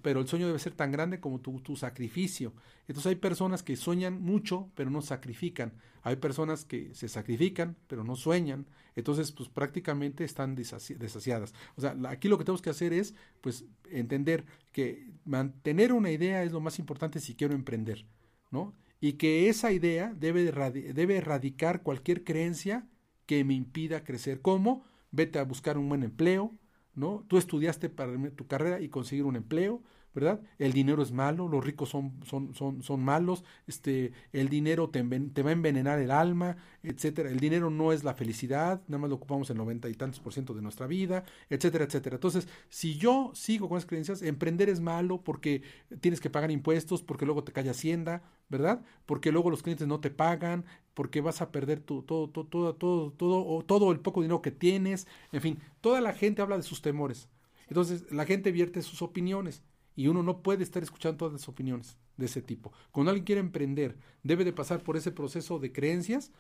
[0.02, 2.54] Pero el sueño debe ser tan grande como tu, tu, sacrificio.
[2.88, 5.74] Entonces hay personas que sueñan mucho, pero no sacrifican.
[6.04, 8.68] Hay personas que se sacrifican, pero no sueñan.
[8.96, 11.54] Entonces, pues prácticamente están desasiadas.
[11.76, 16.44] O sea, aquí lo que tenemos que hacer es, pues, entender que mantener una idea
[16.44, 18.06] es lo más importante si quiero emprender,
[18.52, 18.76] ¿no?
[19.00, 20.52] Y que esa idea debe,
[20.94, 22.88] debe erradicar cualquier creencia
[23.26, 24.42] que me impida crecer.
[24.42, 24.86] ¿Cómo?
[25.12, 26.54] Vete a buscar un buen empleo,
[26.96, 27.26] ¿no?
[27.28, 29.82] Tú estudiaste para tu carrera y conseguir un empleo,
[30.14, 30.40] ¿verdad?
[30.60, 35.04] El dinero es malo, los ricos son, son, son, son malos, este, el dinero te,
[35.04, 37.30] te, va a envenenar el alma, etcétera.
[37.30, 40.34] El dinero no es la felicidad, nada más lo ocupamos el noventa y tantos por
[40.34, 42.18] ciento de nuestra vida, etcétera, etcétera.
[42.18, 45.64] Entonces, si yo sigo con esas creencias, emprender es malo porque
[46.00, 48.84] tienes que pagar impuestos, porque luego te cae Hacienda, ¿verdad?
[49.06, 52.76] Porque luego los clientes no te pagan, porque vas a perder tu, todo, todo, todo,
[52.76, 56.64] todo, todo, todo el poco dinero que tienes, en fin, toda la gente habla de
[56.64, 57.30] sus temores.
[57.68, 59.64] Entonces, la gente vierte sus opiniones
[59.96, 62.72] y uno no puede estar escuchando todas las opiniones de ese tipo.
[62.92, 66.32] Cuando alguien quiere emprender, debe de pasar por ese proceso de creencias,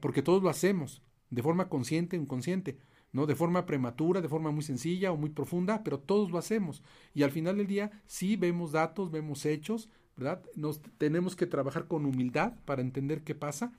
[0.00, 2.78] porque todos lo hacemos, de forma consciente o inconsciente,
[3.12, 3.26] ¿no?
[3.26, 6.82] De forma prematura, de forma muy sencilla o muy profunda, pero todos lo hacemos.
[7.14, 10.42] Y al final del día, sí vemos datos, vemos hechos, ¿verdad?
[10.54, 13.72] Nos tenemos que trabajar con humildad para entender qué pasa,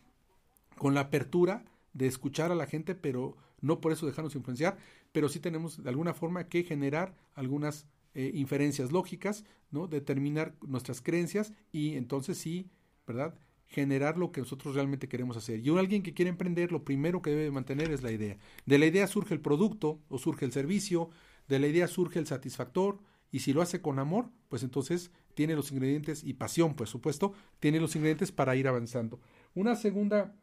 [0.78, 4.78] con la apertura de escuchar a la gente, pero no por eso dejarnos influenciar,
[5.12, 9.88] pero sí tenemos de alguna forma que generar algunas eh, inferencias lógicas, ¿no?
[9.88, 12.70] Determinar nuestras creencias y entonces sí,
[13.08, 13.36] ¿verdad?
[13.68, 15.66] Generar lo que nosotros realmente queremos hacer.
[15.66, 18.38] Y alguien que quiere emprender, lo primero que debe mantener es la idea.
[18.66, 21.10] De la idea surge el producto o surge el servicio,
[21.48, 23.00] de la idea surge el satisfactor,
[23.32, 27.34] y si lo hace con amor, pues entonces tiene los ingredientes y pasión, por supuesto,
[27.60, 29.22] tiene los ingredientes para ir avanzando.
[29.56, 30.36] Una segunda,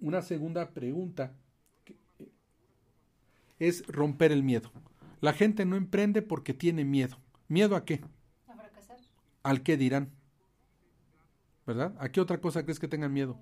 [0.00, 1.36] una segunda pregunta
[2.18, 2.30] eh,
[3.58, 4.72] es romper el miedo.
[5.20, 7.18] La gente no emprende porque tiene miedo.
[7.48, 8.00] ¿Miedo a qué?
[8.46, 8.98] A fracasar.
[9.42, 10.10] Al qué dirán.
[11.66, 11.94] ¿Verdad?
[11.98, 13.38] ¿A qué otra cosa crees que tengan miedo?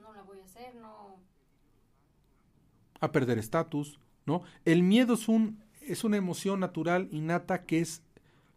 [0.00, 1.20] No la voy a hacer, no.
[3.00, 4.42] A perder estatus, ¿no?
[4.64, 8.02] El miedo es un es una emoción natural innata que es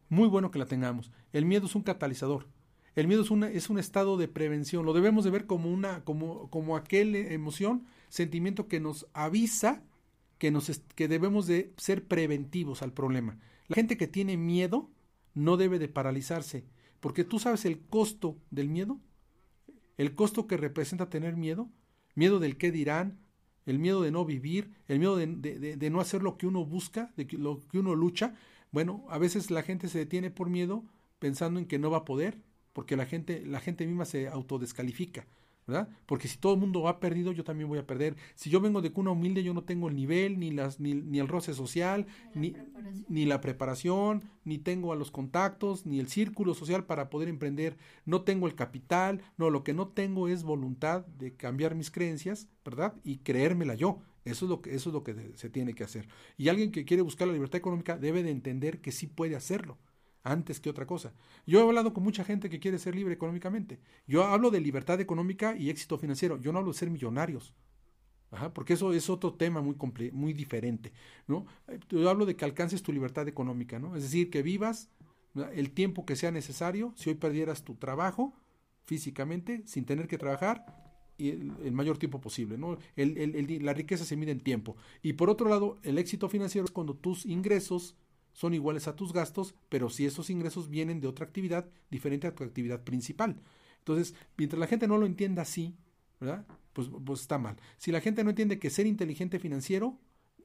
[0.09, 1.11] muy bueno que la tengamos.
[1.33, 2.47] El miedo es un catalizador.
[2.95, 4.85] El miedo es, una, es un estado de prevención.
[4.85, 9.83] Lo debemos de ver como una como como aquel emoción, sentimiento que nos avisa
[10.37, 13.37] que, nos, que debemos de ser preventivos al problema.
[13.67, 14.89] La gente que tiene miedo
[15.33, 16.65] no debe de paralizarse,
[16.99, 18.99] porque tú sabes el costo del miedo,
[19.97, 21.69] el costo que representa tener miedo,
[22.15, 23.19] miedo del qué dirán,
[23.65, 27.11] el miedo de no vivir, el miedo de, de, no hacer lo que uno busca,
[27.17, 28.35] de lo que uno lucha.
[28.71, 30.85] Bueno, a veces la gente se detiene por miedo
[31.19, 32.37] pensando en que no va a poder,
[32.73, 35.25] porque la gente, la gente misma se autodescalifica.
[35.67, 35.89] ¿Verdad?
[36.05, 38.15] Porque si todo el mundo ha perdido, yo también voy a perder.
[38.35, 41.19] Si yo vengo de cuna humilde, yo no tengo el nivel, ni, las, ni, ni
[41.19, 42.55] el roce social, ni,
[43.07, 47.77] ni, la preparación, ni tengo a los contactos, ni el círculo social para poder emprender.
[48.05, 52.47] No tengo el capital, no, lo que no tengo es voluntad de cambiar mis creencias,
[52.63, 52.93] ¿verdad?
[53.03, 54.01] Y creérmela yo.
[54.23, 56.07] Eso es lo que, eso es lo que se tiene que hacer.
[56.37, 59.77] Y alguien que quiere buscar la libertad económica debe de entender que sí puede hacerlo
[60.25, 61.13] antes que otra cosa.
[61.45, 63.79] Yo he hablado con mucha gente que quiere ser libre económicamente.
[64.07, 66.41] Yo hablo de libertad económica y éxito financiero.
[66.41, 67.53] Yo no hablo de ser millonarios.
[68.53, 69.75] porque eso es otro tema muy,
[70.11, 70.91] muy diferente.
[71.27, 71.45] ¿no?
[71.89, 73.77] Yo hablo de que alcances tu libertad económica.
[73.77, 73.95] ¿no?
[73.95, 74.89] Es decir, que vivas
[75.53, 76.91] el tiempo que sea necesario.
[76.95, 78.33] Si hoy perdieras tu trabajo
[78.83, 80.65] físicamente, sin tener que trabajar,
[81.19, 82.57] y el, mayor tiempo posible.
[82.57, 82.79] ¿no?
[82.95, 84.75] la riqueza se mide en tiempo.
[85.03, 87.95] Y por otro lado, el éxito financiero es cuando tus ingresos
[88.35, 92.35] son iguales a tus gastos, pero si esos ingresos vienen de otra actividad diferente a
[92.35, 93.41] tu actividad principal.
[93.79, 95.73] Entonces, mientras la gente no lo entienda así,
[96.19, 96.45] ¿verdad?
[96.73, 97.55] Pues, pues está mal.
[97.77, 99.97] Si la gente no entiende que ser inteligente financiero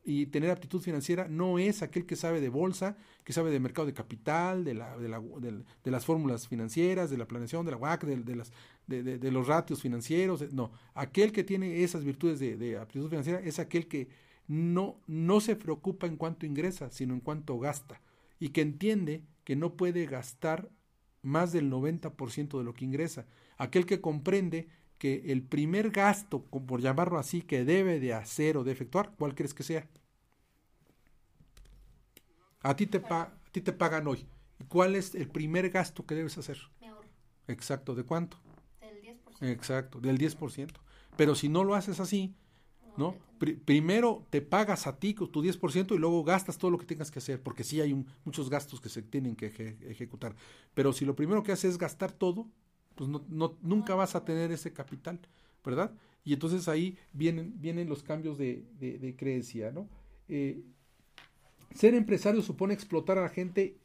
[0.05, 3.87] y tener aptitud financiera no es aquel que sabe de bolsa, que sabe de mercado
[3.87, 8.37] de capital, de, la, de, la, de, las fórmulas financieras, de la planeación, de la
[8.37, 8.53] las,
[8.87, 10.53] de, los ratios financieros.
[10.53, 15.55] No, aquel que tiene esas virtudes de aptitud financiera es aquel que no, no se
[15.55, 18.03] preocupa en cuánto ingresa, sino en cuánto gasta,
[18.41, 20.73] y que entiende que no puede gastar
[21.23, 23.29] más del 90% de lo que ingresa.
[23.59, 28.65] Aquel que comprende que el primer gasto, por llamarlo así, que debe de hacer o
[28.65, 29.89] de efectuar, ¿cuál crees que sea?
[32.63, 34.27] A ti te, a ti te pagan hoy.
[34.67, 36.59] ¿Cuál es el primer gasto que debes hacer?
[36.81, 37.09] Mi ahorro.
[37.47, 38.41] Exacto, ¿de cuánto?
[38.81, 39.49] Del 10%.
[39.49, 40.73] Exacto, del 10%.
[41.17, 42.35] Pero si no lo haces así,
[42.97, 43.15] ¿no?
[43.65, 47.21] primero te pagas a ti tu 10% y luego gastas todo lo que tengas que
[47.21, 49.47] hacer, porque sí hay muchos gastos que se tienen que
[49.89, 50.35] ejecutar.
[50.75, 52.47] Pero si lo primero que haces es gastar todo,
[52.95, 55.19] pues no, no, nunca vas a tener ese capital,
[55.65, 55.93] ¿verdad?
[56.23, 59.89] Y entonces ahí vienen, vienen los cambios de, de, creencia, ¿no?
[60.29, 60.63] Eh,
[61.75, 63.79] ser empresario supone explotar a la gente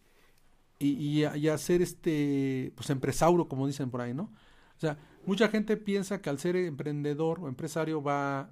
[0.80, 4.24] y, y, hacer este, pues empresauro, como dicen por ahí, ¿no?
[4.76, 8.52] O sea, mucha gente piensa que al ser emprendedor o empresario va,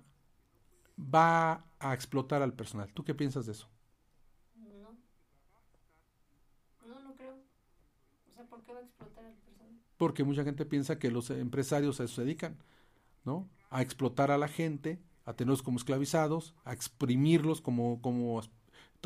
[0.98, 2.92] va a explotar al personal.
[2.94, 3.70] ¿Tú qué piensas de eso?
[4.56, 4.98] No.
[6.88, 7.36] No, no creo.
[8.32, 9.80] O sea, ¿por qué va a explotar al personal?
[9.98, 12.58] Porque mucha gente piensa que los empresarios a eso se dedican,
[13.26, 13.48] ¿no?
[13.70, 18.42] A explotar a la gente, a tenerlos como esclavizados, a exprimirlos como, como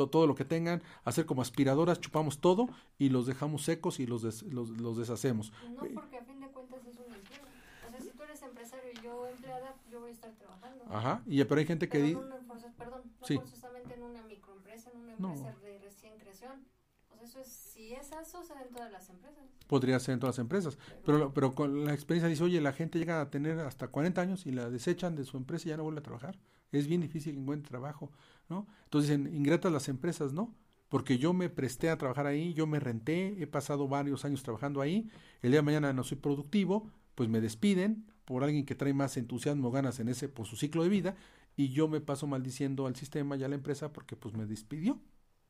[0.05, 2.69] todo lo que tengan, hacer como aspiradoras, chupamos todo
[2.99, 5.51] y los dejamos secos y los, los, los, deshacemos.
[5.75, 7.41] No, porque a fin de cuentas es un empleo.
[7.87, 10.85] O sea, si tú eres empresario y yo empleada, yo voy a estar trabajando.
[10.89, 12.01] Ajá, y, pero hay gente que...
[12.01, 12.19] dice...
[12.77, 13.35] perdón, no sí.
[13.35, 16.65] forzosamente en una microempresa, en una empresa de recién creación.
[17.07, 19.43] Sea, eso es, si es eso, se en todas las empresas.
[19.67, 20.77] Podría ser en todas las empresas.
[21.05, 24.45] Pero, pero, con la experiencia dice, oye, la gente llega a tener hasta 40 años
[24.45, 26.37] y la desechan de su empresa y ya no vuelve a trabajar.
[26.71, 28.11] Es bien difícil que encuentre trabajo.
[28.49, 28.67] ¿no?
[28.83, 30.53] Entonces, en, ingratas las empresas, ¿no?
[30.89, 34.81] Porque yo me presté a trabajar ahí, yo me renté, he pasado varios años trabajando
[34.81, 35.09] ahí,
[35.41, 39.15] el día de mañana no soy productivo, pues me despiden por alguien que trae más
[39.15, 41.15] entusiasmo, ganas en ese, por su ciclo de vida,
[41.55, 44.99] y yo me paso maldiciendo al sistema y a la empresa porque pues me despidió,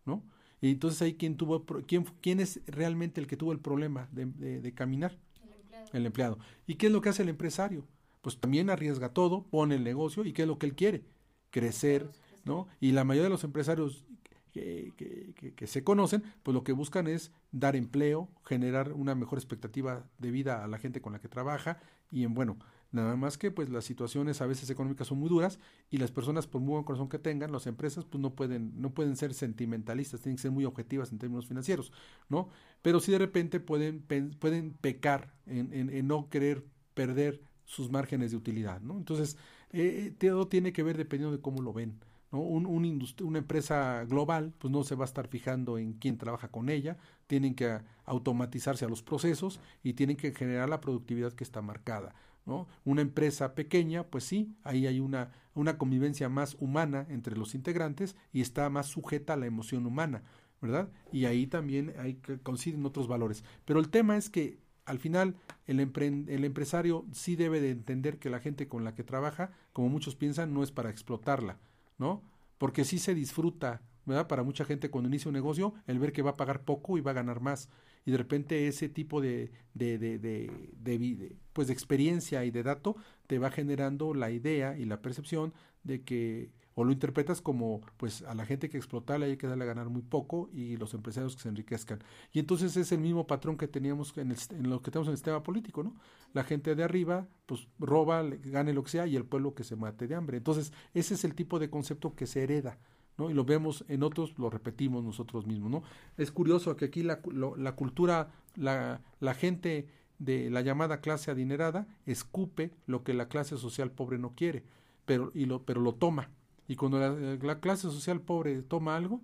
[0.05, 0.23] ¿no?
[0.61, 4.27] Y entonces ahí quién tuvo, quién, quién es realmente el que tuvo el problema de,
[4.27, 5.89] de, caminar, el empleado.
[5.91, 6.39] el empleado.
[6.67, 7.83] ¿Y qué es lo que hace el empresario?
[8.21, 11.03] Pues también arriesga todo, pone el negocio y qué es lo que él quiere,
[11.49, 12.11] crecer,
[12.45, 12.67] ¿no?
[12.79, 14.05] Y la mayoría de los empresarios
[14.51, 20.07] que, que, se conocen, pues lo que buscan es dar empleo, generar una mejor expectativa
[20.19, 21.79] de vida a la gente con la que trabaja
[22.11, 22.57] y en bueno,
[22.91, 26.47] nada más que pues las situaciones a veces económicas son muy duras y las personas
[26.47, 30.21] por muy buen corazón que tengan, las empresas pues no pueden no pueden ser sentimentalistas,
[30.21, 31.91] tienen que ser muy objetivas en términos financieros,
[32.29, 32.49] ¿no?
[32.81, 38.37] Pero sí de repente pueden pueden pecar en, en, no querer perder sus márgenes de
[38.37, 38.97] utilidad, ¿no?
[38.97, 39.37] Entonces,
[39.71, 41.99] eh, eh, todo tiene que ver dependiendo de cómo lo ven.
[42.41, 46.97] Una empresa global pues no se va a estar fijando en quién trabaja con ella,
[47.27, 52.15] tienen que automatizarse a los procesos y tienen que generar la productividad que está marcada.
[52.45, 52.67] ¿no?
[52.85, 58.15] Una empresa pequeña, pues sí, ahí hay una, una convivencia más humana entre los integrantes
[58.31, 60.23] y está más sujeta a la emoción humana,
[60.61, 60.89] ¿verdad?
[61.11, 63.43] Y ahí también hay que coinciden otros valores.
[63.65, 65.35] Pero el tema es que al final
[65.67, 69.89] el, el empresario sí debe de entender que la gente con la que trabaja, como
[69.89, 71.57] muchos piensan, no es para explotarla,
[71.97, 72.21] ¿no?
[72.57, 74.27] Porque sí se disfruta, ¿verdad?
[74.27, 77.01] Para mucha gente cuando inicia un negocio, el ver que va a pagar poco y
[77.01, 77.69] va a ganar más.
[78.05, 82.95] Y de repente ese tipo de, de, de, de, pues de experiencia y de dato
[83.27, 88.21] te va generando la idea y la percepción de que o lo interpretas como pues
[88.21, 91.35] a la gente que explotarle hay que darle a ganar muy poco y los empresarios
[91.35, 92.03] que se enriquezcan.
[92.31, 95.17] Y entonces es el mismo patrón que teníamos en, en lo que tenemos en el
[95.17, 95.95] sistema político, ¿no?
[96.33, 99.75] La gente de arriba pues roba, gane lo que sea y el pueblo que se
[99.75, 100.37] mate de hambre.
[100.37, 102.77] Entonces ese es el tipo de concepto que se hereda.
[103.17, 103.31] ¿no?
[103.31, 105.83] Y lo vemos en otros, lo repetimos nosotros mismos, ¿no?
[106.15, 107.21] Es curioso que aquí la,
[107.57, 109.87] la cultura, la, la gente
[110.19, 114.63] de la llamada clase adinerada escupe lo que la clase social pobre no quiere,
[115.05, 116.29] pero, y lo, pero lo toma,
[116.67, 119.21] y cuando la, clase social pobre toma algo,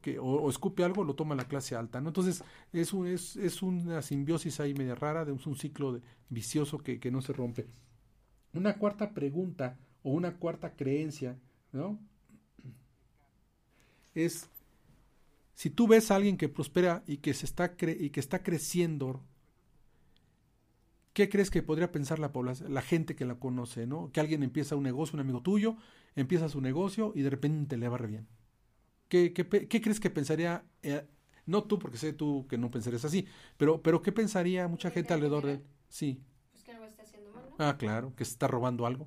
[0.00, 2.08] que, o, escupe algo, lo toma la clase alta, ¿no?
[2.08, 6.98] Entonces, es, un, es, es una simbiosis ahí media rara, de un, ciclo vicioso que,
[6.98, 7.66] que no se rompe.
[8.54, 11.38] Una cuarta pregunta o una cuarta creencia,
[11.72, 11.98] ¿no?
[14.14, 14.48] Es
[15.54, 18.42] si tú ves a alguien que prospera y que se está cre y que está
[18.42, 19.22] creciendo
[21.16, 24.10] ¿Qué crees que podría pensar la población, la gente que la conoce, ¿no?
[24.12, 25.78] Que alguien empieza un negocio, un amigo tuyo,
[26.16, 28.26] empieza su negocio y de repente le va re bien.
[29.08, 31.06] ¿Qué, qué, qué crees que pensaría, eh,
[31.46, 33.26] no tú, porque sé tú que no pensarías así,
[33.56, 35.62] pero, pero qué pensaría mucha gente alrededor de él?
[35.88, 36.20] Sí.
[36.50, 37.64] Pues que algo está haciendo mal, ¿no?
[37.64, 39.06] Ah, claro, que se está robando algo,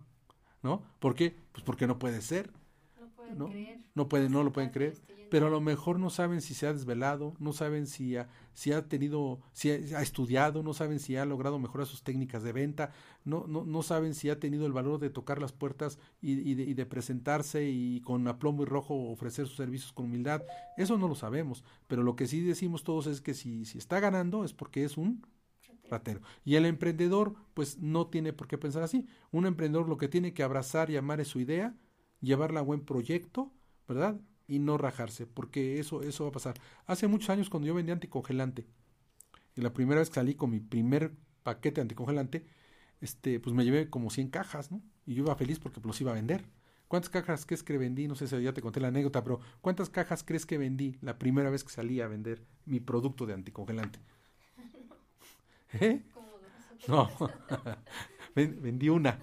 [0.63, 0.81] ¿no?
[0.99, 1.35] ¿Por qué?
[1.51, 2.53] Pues porque no puede ser.
[2.97, 3.49] No pueden ¿no?
[3.49, 3.79] creer.
[3.93, 4.95] No, pueden, no lo pueden creer
[5.29, 8.71] pero a lo mejor no saben si se ha desvelado, no saben si ha, si
[8.71, 12.91] ha tenido, si ha, estudiado, no saben si ha logrado mejorar sus técnicas de venta,
[13.23, 16.55] no, no, no saben si ha tenido el valor de tocar las puertas y, y,
[16.55, 20.41] de, y, de, presentarse y con aplomo y rojo ofrecer sus servicios con humildad.
[20.77, 23.99] Eso no lo sabemos, pero lo que sí decimos todos es que si, si está
[23.99, 25.25] ganando es porque es un
[25.89, 26.21] ratero.
[26.45, 29.07] Y el emprendedor, pues no tiene por qué pensar así.
[29.31, 31.75] Un emprendedor lo que tiene que abrazar y amar es su idea,
[32.21, 33.51] llevarla a buen proyecto,
[33.87, 34.19] ¿verdad?
[34.49, 36.55] Y no rajarse, porque eso, eso va a pasar.
[36.87, 38.65] Hace muchos años cuando yo vendía anticongelante,
[39.55, 42.45] y la primera vez que salí con mi primer paquete anticongelante,
[42.99, 44.81] este, pues me llevé como 100 cajas, ¿no?
[45.05, 46.45] Y yo iba feliz porque los iba a vender.
[46.87, 48.07] ¿Cuántas cajas crees que vendí?
[48.07, 51.19] No sé si ya te conté la anécdota, pero ¿cuántas cajas crees que vendí la
[51.19, 53.99] primera vez que salí a vender mi producto de anticongelante?
[55.73, 56.01] ¿Eh?
[56.87, 57.09] No,
[58.35, 59.19] vendí una.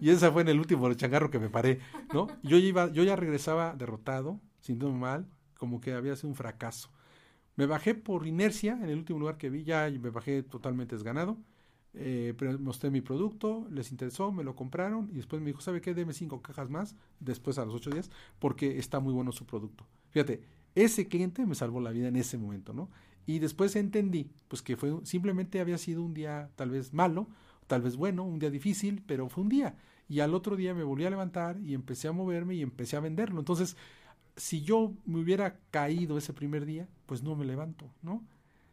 [0.00, 1.80] Y esa fue en el último changarro que me paré,
[2.14, 2.28] ¿no?
[2.42, 5.26] Yo iba, yo ya regresaba derrotado, sintiéndome mal,
[5.58, 6.90] como que había sido un fracaso.
[7.56, 11.36] Me bajé por inercia en el último lugar que vi, ya me bajé totalmente desganado.
[11.92, 15.92] Eh, mostré mi producto, les interesó, me lo compraron y después me dijo, ¿sabe qué?
[15.92, 19.86] Deme cinco cajas más después a los ocho días porque está muy bueno su producto.
[20.10, 20.42] Fíjate,
[20.74, 22.90] ese cliente me salvó la vida en ese momento, ¿no?
[23.26, 27.28] Y después entendí, pues que fue simplemente había sido un día tal vez malo,
[27.66, 29.76] tal vez bueno, un día difícil, pero fue un día.
[30.08, 33.00] Y al otro día me volví a levantar y empecé a moverme y empecé a
[33.00, 33.38] venderlo.
[33.38, 33.76] Entonces,
[34.36, 38.24] si yo me hubiera caído ese primer día, pues no me levanto, ¿no?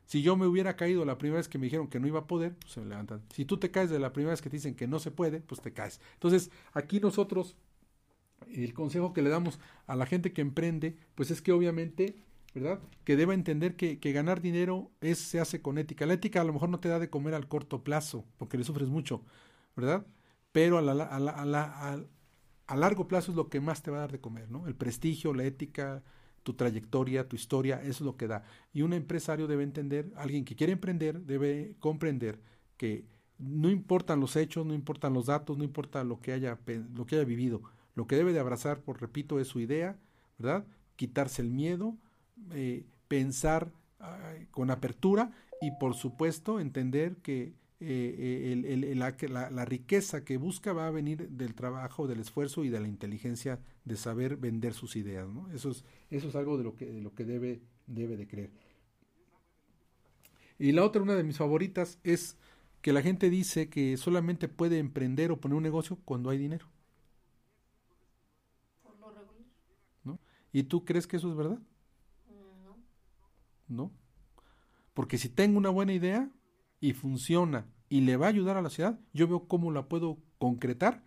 [0.05, 2.28] Si yo me hubiera caído la primera vez que me dijeron que no iba a
[2.28, 3.22] poder, pues se me levantan.
[3.34, 5.41] Si tú te caes de la primera vez que te dicen que no se puede,
[5.41, 5.99] pues te caes.
[6.14, 7.58] Entonces, aquí nosotros,
[8.49, 12.16] el consejo que le damos a la gente que emprende, pues es que obviamente,
[12.53, 12.80] ¿verdad?
[13.03, 16.05] Que deba entender que, que ganar dinero es, se hace con ética.
[16.05, 18.64] La ética a lo mejor no te da de comer al corto plazo, porque le
[18.64, 19.24] sufres mucho,
[19.76, 20.05] ¿verdad?
[20.53, 22.03] Pero a, la, a, la, a, la,
[22.68, 24.68] a largo plazo es lo que más te va a dar de comer, ¿no?
[24.68, 26.03] El prestigio, la ética,
[26.43, 28.43] tu trayectoria, tu historia, eso es lo que da.
[28.74, 32.39] Y un empresario debe entender, alguien que quiere emprender, debe comprender
[32.78, 33.05] que
[33.38, 36.59] no importan los hechos, no importan los datos, no importa lo que haya,
[36.93, 37.61] lo que haya vivido.
[37.95, 39.97] Lo que debe de abrazar, por repito, es su idea,
[40.38, 40.65] ¿verdad?
[40.95, 41.95] Quitarse el miedo,
[42.51, 43.72] eh, pensar
[44.51, 49.16] con apertura y, por supuesto, entender que eh, el, el, la,
[49.52, 53.60] la, riqueza que busca va a venir del trabajo, del esfuerzo y de la inteligencia
[53.86, 55.30] de saber vender sus ideas.
[55.30, 55.52] ¿no?
[55.52, 58.52] Eso, es, eso es algo de lo que, de lo que debe, debe de creer.
[60.58, 62.36] Y la otra, una de mis favoritas, es
[62.82, 66.66] que la gente dice que solamente puede emprender o poner un negocio cuando hay dinero.
[70.04, 70.20] ¿No?
[70.52, 71.60] ¿Y tú crees que eso es verdad?
[72.64, 72.78] No.
[73.68, 73.92] ¿No?
[74.96, 76.32] Porque si tengo una buena idea,
[76.80, 80.18] y funciona y le va a ayudar a la ciudad, yo veo cómo la puedo
[80.38, 81.04] concretar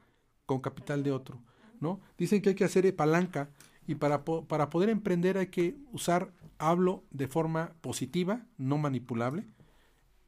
[0.47, 1.43] con capital de otro,
[1.79, 2.01] ¿no?
[2.19, 3.51] Dicen que hay que hacer palanca
[3.87, 9.47] y para, para poder emprender hay que usar, hablo de forma positiva, no manipulable,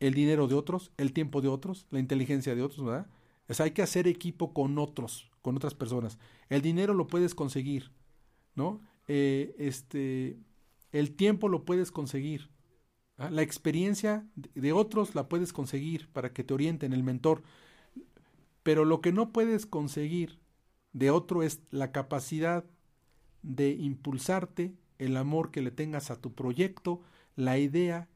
[0.01, 3.07] el dinero de otros, el tiempo de otros, la inteligencia de otros, ¿verdad?
[3.49, 6.19] O hay que hacer equipo con otros, con otras personas.
[6.49, 7.93] El dinero lo puedes conseguir,
[8.55, 8.81] ¿no?
[9.09, 10.39] Eh, este,
[10.93, 12.51] el tiempo lo puedes conseguir.
[13.17, 17.43] La experiencia de otros la puedes conseguir para que te orienten, el mentor.
[18.63, 20.39] Pero lo que no puedes conseguir
[20.93, 22.65] de otro es la capacidad
[23.43, 27.01] de impulsarte, el amor que le tengas a tu proyecto,
[27.35, 28.09] la idea,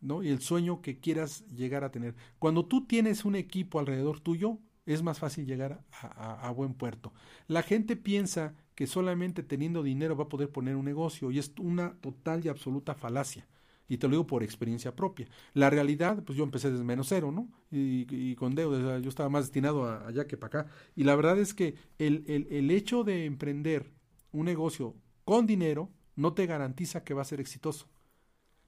[0.00, 0.22] ¿no?
[0.22, 2.14] Y el sueño que quieras llegar a tener.
[2.38, 7.12] Cuando tú tienes un equipo alrededor tuyo, es más fácil llegar a, buen puerto.
[7.48, 11.52] La gente piensa que solamente teniendo dinero va a poder poner un negocio y es
[11.58, 13.46] una total y absoluta falacia.
[13.88, 15.28] Y te lo digo por experiencia propia.
[15.52, 17.48] La realidad, pues yo empecé desde menos cero, ¿no?
[17.70, 20.72] Y, con deudas, yo estaba más destinado a, allá que para acá.
[20.96, 23.92] Y la verdad es que el, el, el hecho de emprender
[24.32, 27.88] un negocio con dinero no te garantiza que va a ser exitoso.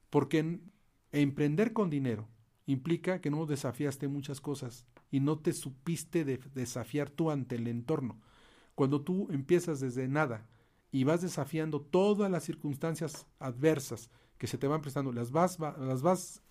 [0.09, 0.59] Porque
[1.11, 2.27] emprender con dinero
[2.65, 7.67] implica que no desafiaste muchas cosas y no te supiste de desafiar tú ante el
[7.67, 8.19] entorno.
[8.75, 10.47] Cuando tú empiezas desde nada
[10.91, 16.01] y vas desafiando todas las circunstancias adversas que se te van prestando, las vas, las
[16.01, 16.41] vas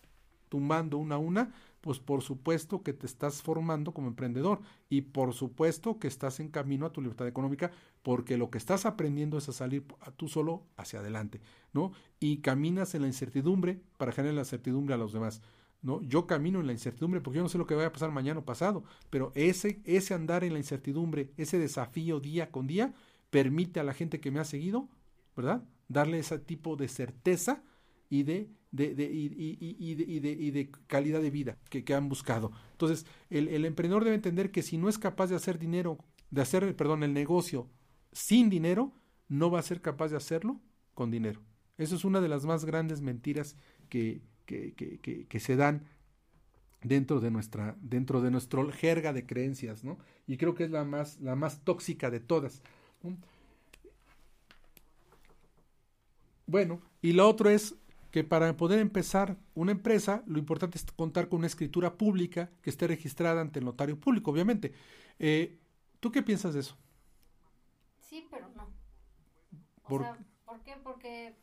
[0.49, 5.35] tumbando una a una, pues por supuesto que te estás formando como emprendedor y por
[5.35, 7.71] supuesto que estás en camino a tu libertad económica
[8.03, 9.85] porque lo que estás aprendiendo es a salir
[10.17, 11.41] tú solo hacia adelante,
[11.73, 11.93] ¿no?
[12.19, 15.43] Y caminas en la incertidumbre para generar la certidumbre a los demás.
[15.83, 16.01] ¿No?
[16.03, 18.41] Yo camino en la incertidumbre porque yo no sé lo que vaya a pasar mañana
[18.41, 22.95] o pasado, pero ese, ese andar en la incertidumbre, ese desafío día con día,
[23.31, 24.89] permite a la gente que me ha seguido,
[25.37, 25.63] ¿verdad?
[25.87, 27.63] Darle ese tipo de certeza
[28.09, 32.53] y de, de, de, y, y, y, de, calidad de vida que, que han buscado.
[32.73, 35.99] Entonces, el, el, emprendedor debe entender que si no es capaz de hacer dinero,
[36.31, 37.69] de hacer, perdón, el negocio
[38.13, 38.93] sin dinero,
[39.29, 40.61] no va a ser capaz de hacerlo
[40.95, 41.43] con dinero.
[41.79, 43.57] Eso es una de las más grandes mentiras
[43.89, 45.87] que, que, que, que se dan
[46.83, 49.99] dentro de nuestra dentro de nuestro jerga de creencias, ¿no?
[50.27, 52.63] Y creo que es la más la más tóxica de todas.
[56.47, 57.75] Bueno, y lo otro es
[58.17, 62.71] que para poder empezar una empresa, lo importante es contar con una escritura pública que
[62.71, 64.73] esté registrada ante el notario público, obviamente.
[65.19, 65.59] Eh,
[66.01, 66.79] ¿Tú qué piensas de eso?
[68.01, 68.73] Sí, pero no.
[69.83, 70.77] O ¿Por, sea, ¿por qué?
[70.83, 71.35] Porque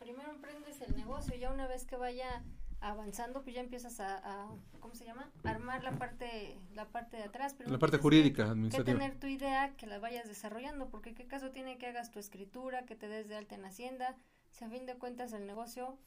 [0.00, 2.42] primero emprendes el negocio, ya una vez que vaya
[2.80, 4.48] avanzando, pues ya empiezas a,
[4.80, 5.30] ¿cómo se llama?
[5.44, 7.54] Armar la parte, la parte de atrás.
[7.56, 8.98] Pero la parte jurídica, administrativa.
[8.98, 12.18] Que tener tu idea, que la vayas desarrollando, porque qué caso tiene que hagas tu
[12.18, 14.16] escritura, que te des de alta en Hacienda,
[14.50, 15.98] si a fin de cuentas el negocio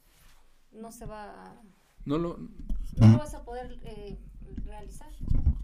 [0.72, 1.60] no se va
[2.04, 2.38] no lo
[2.96, 4.18] no lo vas a poder eh,
[4.64, 5.10] realizar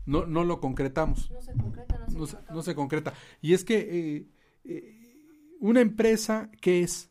[0.07, 3.79] no no lo concretamos no se concreta no se, no, se concreta y es que
[3.79, 4.29] eh,
[4.65, 7.11] eh, una empresa qué es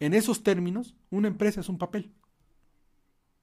[0.00, 2.12] en esos términos, una empresa es un papel.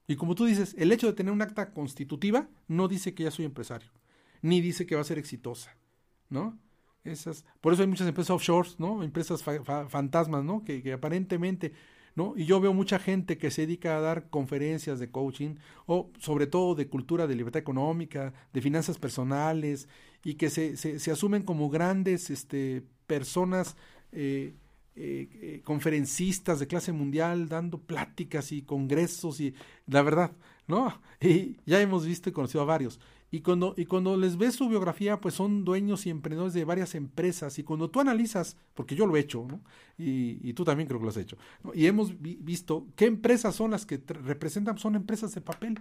[0.08, 3.30] Y como tú dices, el hecho de tener un acta constitutiva no dice que ya
[3.30, 3.90] soy empresario,
[4.42, 5.76] ni dice que va a ser exitosa,
[6.28, 6.58] ¿no?
[7.04, 9.02] Esas, por eso hay muchas empresas offshore, ¿no?
[9.02, 10.62] Empresas fantasmas, ¿no?
[10.64, 11.72] Que, aparentemente,
[12.14, 12.34] ¿no?
[12.36, 15.54] Y yo veo mucha gente que se dedica a dar conferencias de coaching,
[15.86, 19.88] o sobre todo de cultura de libertad económica, de finanzas personales,
[20.24, 23.76] y que se, se, se asumen como grandes este, personas
[24.12, 24.54] eh,
[25.00, 29.54] eh, eh, conferencistas de clase mundial dando pláticas y congresos y
[29.86, 30.32] la verdad,
[30.66, 31.00] ¿no?
[31.20, 32.98] Y ya hemos visto y conocido a varios.
[33.30, 36.94] Y cuando, y cuando les ves su biografía, pues son dueños y emprendedores de varias
[36.94, 37.58] empresas.
[37.58, 39.60] Y cuando tú analizas, porque yo lo he hecho, ¿no?
[39.98, 41.36] y, y tú también creo que lo has hecho,
[41.74, 45.78] y hemos visto qué empresas son las que representan, son empresas de papel,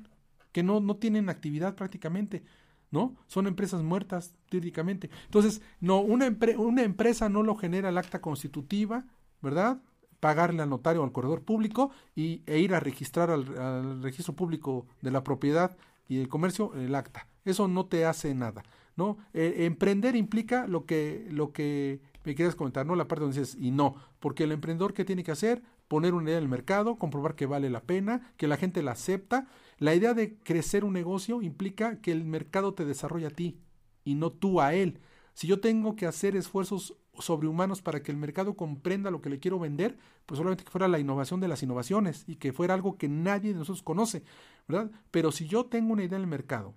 [0.52, 2.44] que no, no tienen actividad prácticamente.
[2.92, 3.16] ¿no?
[3.28, 5.10] Son empresas muertas técnicamente.
[5.26, 9.06] Entonces, no, una, una empresa no lo genera el acta constitutiva,
[9.42, 9.82] ¿verdad?
[10.20, 14.88] Pagarle al notario o al corredor público y, e ir a registrar al, registro público
[15.02, 15.78] de la propiedad
[16.08, 17.28] y el comercio el acta.
[17.48, 18.64] Eso no te hace nada,
[18.96, 19.18] ¿no?
[19.34, 22.96] E, emprender implica lo que, lo que me quieres comentar, ¿no?
[22.96, 25.64] La parte donde dices, y no, porque el emprendedor, ¿qué tiene que hacer?
[25.88, 28.92] Poner una idea en el mercado, comprobar que vale la pena, que la gente la
[28.92, 29.48] acepta
[29.80, 33.60] la idea de crecer un negocio implica que el mercado te desarrolle a ti
[34.04, 35.00] y no tú a él.
[35.34, 39.40] Si yo tengo que hacer esfuerzos sobrehumanos para que el mercado comprenda lo que le
[39.40, 42.98] quiero vender, pues solamente que fuera la innovación de las innovaciones y que fuera algo
[42.98, 44.24] que nadie de nosotros conoce,
[44.68, 44.90] ¿verdad?
[45.12, 46.74] Pero si yo tengo una idea en el mercado,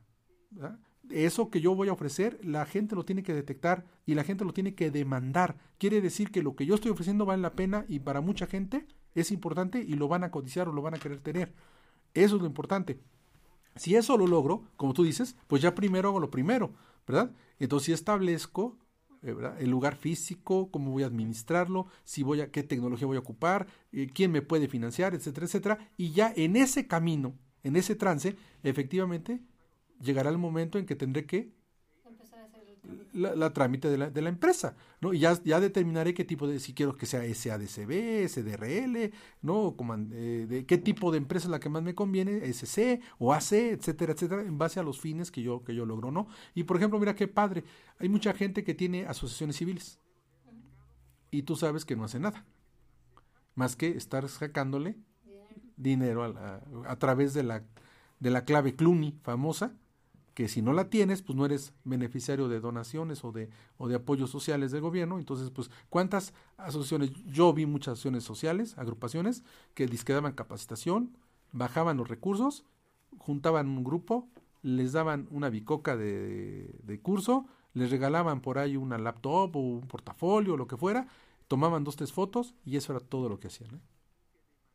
[1.11, 4.45] eso que yo voy a ofrecer, la gente lo tiene que detectar y la gente
[4.45, 5.57] lo tiene que demandar.
[5.79, 8.87] Quiere decir que lo que yo estoy ofreciendo vale la pena y para mucha gente
[9.15, 11.53] es importante y lo van a codiciar o lo van a querer tener.
[12.15, 13.01] Eso es lo importante.
[13.77, 16.73] Si eso lo logro, como tú dices, pues ya primero hago lo primero,
[17.07, 17.33] ¿verdad?
[17.59, 18.77] Entonces si establezco
[19.23, 23.21] eh, el lugar físico, cómo voy a administrarlo, si voy a qué tecnología voy a
[23.21, 27.95] ocupar, eh, quién me puede financiar, etcétera, etcétera, y ya en ese camino, en ese
[27.95, 29.41] trance, efectivamente
[30.01, 31.53] llegará el momento en que tendré que
[33.13, 35.13] la, trámite de la, de la, empresa, ¿no?
[35.13, 39.77] Y ya, ya determinaré qué tipo de, si quiero que sea SADCB, SDRL, ¿no?
[40.13, 43.53] Eh, de qué tipo de empresa es la que más me conviene, SC o AC,
[43.53, 46.29] etcétera, etcétera, en base a los fines que yo, que yo logro, ¿no?
[46.55, 47.65] Y por ejemplo, mira qué padre,
[47.99, 50.01] hay mucha gente que tiene asociaciones civiles
[51.31, 52.45] y tú sabes que no hace nada,
[53.55, 54.97] más que estar sacándole
[55.77, 57.65] dinero a, a través de la,
[58.19, 59.75] de la clave Cluny famosa,
[60.41, 63.97] que si no la tienes, pues no eres beneficiario de donaciones o de, o de
[63.97, 65.19] apoyos sociales del gobierno.
[65.19, 67.11] Entonces, pues, ¿cuántas asociaciones?
[67.27, 71.15] Yo vi muchas asociaciones sociales, agrupaciones, que daban capacitación,
[71.53, 72.65] bajaban los recursos,
[73.19, 74.31] juntaban un grupo,
[74.63, 79.89] les daban una bicoca de, de curso, les regalaban por ahí una laptop o un
[79.89, 81.07] portafolio o lo que fuera,
[81.49, 83.75] tomaban dos, tres fotos y eso era todo lo que hacían.
[83.75, 83.81] ¿eh?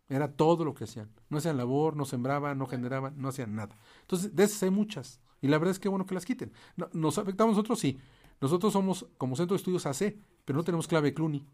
[0.09, 1.09] Era todo lo que hacían.
[1.31, 3.75] No hacían labor, no sembraban, no generaban, no hacían nada.
[4.01, 5.24] Entonces, de esas hay muchas.
[5.45, 6.51] Y la verdad es que bueno que las quiten.
[6.91, 7.79] ¿Nos afectamos nosotros?
[7.79, 7.99] Sí.
[8.41, 11.45] Nosotros somos como centro de estudios AC, pero no tenemos clave Cluny.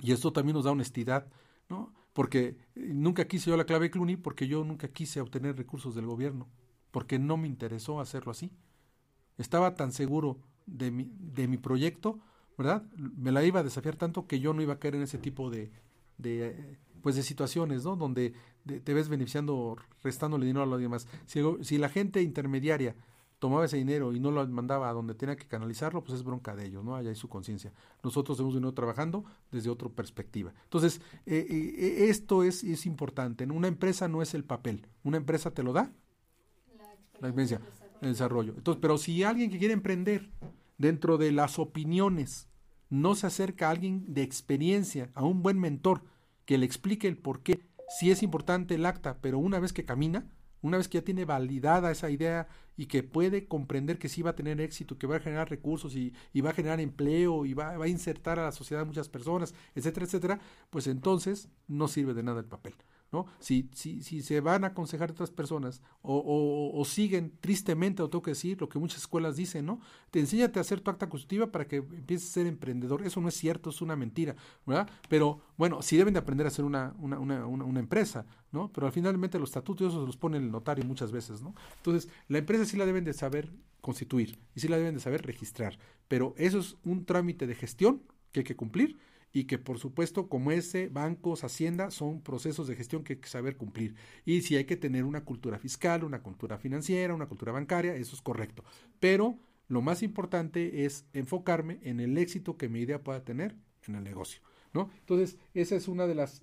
[0.00, 1.26] Y esto también nos da honestidad,
[1.68, 1.92] ¿no?
[2.12, 6.06] Porque eh, nunca quise yo la clave Cluny porque yo nunca quise obtener recursos del
[6.06, 6.48] gobierno,
[6.92, 8.52] porque no me interesó hacerlo así.
[9.36, 12.20] Estaba tan seguro de mi, de mi proyecto,
[12.56, 12.84] ¿verdad?
[12.94, 15.50] Me la iba a desafiar tanto que yo no iba a caer en ese tipo
[15.50, 15.72] de,
[16.18, 17.96] de eh, pues de situaciones, ¿no?
[17.96, 18.34] Donde
[18.64, 21.08] te ves beneficiando, restándole dinero a los demás.
[21.26, 22.94] Si, la gente intermediaria
[23.38, 26.54] tomaba ese dinero y no lo mandaba a donde tenía que canalizarlo, pues es bronca
[26.54, 26.94] de ellos, ¿no?
[26.94, 27.72] Allá hay su conciencia.
[28.04, 30.52] Nosotros hemos venido trabajando desde otra perspectiva.
[30.64, 33.44] Entonces, eh, eh, eh, esto es, es importante.
[33.44, 34.86] Una empresa no es el papel.
[35.02, 35.90] Una empresa te lo da
[37.20, 37.60] la experiencia,
[38.00, 38.54] el desarrollo.
[38.56, 40.30] Entonces, pero si alguien que quiere emprender
[40.78, 42.48] dentro de las opiniones
[42.90, 46.02] no se acerca a alguien de experiencia, a un buen mentor,
[46.44, 47.60] que le explique el por qué,
[47.98, 50.26] si es importante el acta, pero una vez que camina,
[50.62, 54.30] una vez que ya tiene validada esa idea y que puede comprender que sí va
[54.30, 57.76] a tener éxito, que va a generar recursos y, va a generar empleo y va,
[57.76, 60.40] va, a insertar a la sociedad muchas personas, etcétera, etcétera,
[60.70, 62.74] pues entonces no sirve de nada el papel.
[63.12, 63.26] ¿No?
[63.38, 68.22] Si, si, si se van a aconsejar otras personas o, o, siguen tristemente, o tengo
[68.22, 69.80] que decir, lo que muchas escuelas dicen, ¿no?
[70.10, 73.02] Te enséñate a hacer tu acta constitutiva para que empieces a ser emprendedor.
[73.02, 74.34] Eso no es cierto, es una mentira,
[74.66, 74.88] ¿verdad?
[75.08, 78.72] Pero bueno, sí deben de aprender a ser una, una, una, una, empresa, ¿no?
[78.72, 81.54] Pero al finalmente los estatutos los pone el notario muchas veces, ¿no?
[81.76, 83.52] Entonces, la empresa sí la deben de saber
[83.82, 88.02] constituir y sí la deben de saber registrar, pero eso es un trámite de gestión
[88.30, 88.96] que hay que cumplir
[89.32, 93.28] y que por supuesto como ese, bancos, hacienda, son procesos de gestión que hay que
[93.28, 93.94] saber cumplir.
[94.24, 98.14] Y si hay que tener una cultura fiscal, una cultura financiera, una cultura bancaria, eso
[98.14, 98.62] es correcto.
[99.00, 103.56] Pero lo más importante es enfocarme en el éxito que mi idea pueda tener
[103.86, 104.42] en el negocio.
[104.74, 104.90] ¿no?
[105.00, 106.42] Entonces, esa es una de las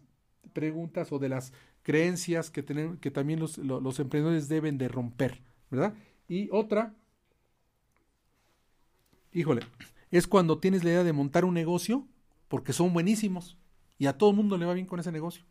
[0.54, 2.64] preguntas o de las creencias que,
[3.00, 5.94] que también los, los emprendedores deben de romper, ¿verdad?
[6.28, 6.94] Y otra,
[9.32, 9.62] híjole,
[10.12, 12.08] es cuando tienes la idea de montar un negocio
[12.50, 13.58] porque son buenísimos
[13.97, 15.45] y a todo el mundo le va bien con ese negocio.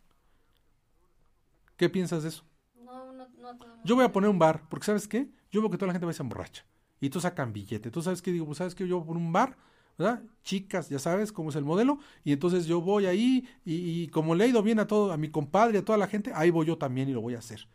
[1.75, 2.43] ¿Qué piensas de eso?
[2.75, 5.29] No, no, no Yo voy a poner un bar, porque ¿sabes qué?
[5.51, 6.65] Yo veo que toda la gente va a ser borracha
[6.99, 7.89] y tú sacan billete.
[7.89, 9.57] Tú sabes qué digo, pues sabes que yo por un bar,
[9.97, 10.21] ¿verdad?
[10.43, 14.35] Chicas, ya sabes cómo es el modelo y entonces yo voy ahí y, y como
[14.35, 16.67] le he ido bien a todo, a mi compadre, a toda la gente, ahí voy
[16.67, 17.67] yo también y lo voy a hacer.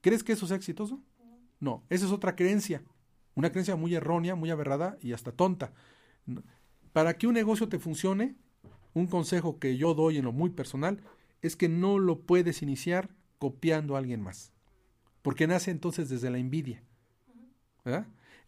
[0.00, 1.00] ¿Crees que eso sea exitoso?
[1.60, 2.82] No, esa es otra creencia,
[3.34, 5.72] una creencia muy errónea, muy aberrada y hasta tonta.
[6.92, 8.36] Para que un negocio te funcione,
[8.94, 11.00] un consejo que yo doy en lo muy personal
[11.40, 14.52] es que no lo puedes iniciar copiando a alguien más,
[15.22, 16.82] porque nace entonces desde la envidia.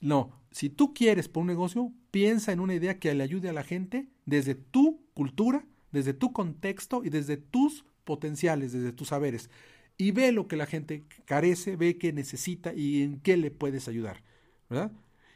[0.00, 3.54] No, si tú quieres por un negocio, piensa en una idea que le ayude a
[3.54, 9.50] la gente desde tu cultura, desde tu contexto y desde tus potenciales, desde tus saberes
[9.96, 13.88] y ve lo que la gente carece, ve qué necesita y en qué le puedes
[13.88, 14.22] ayudar.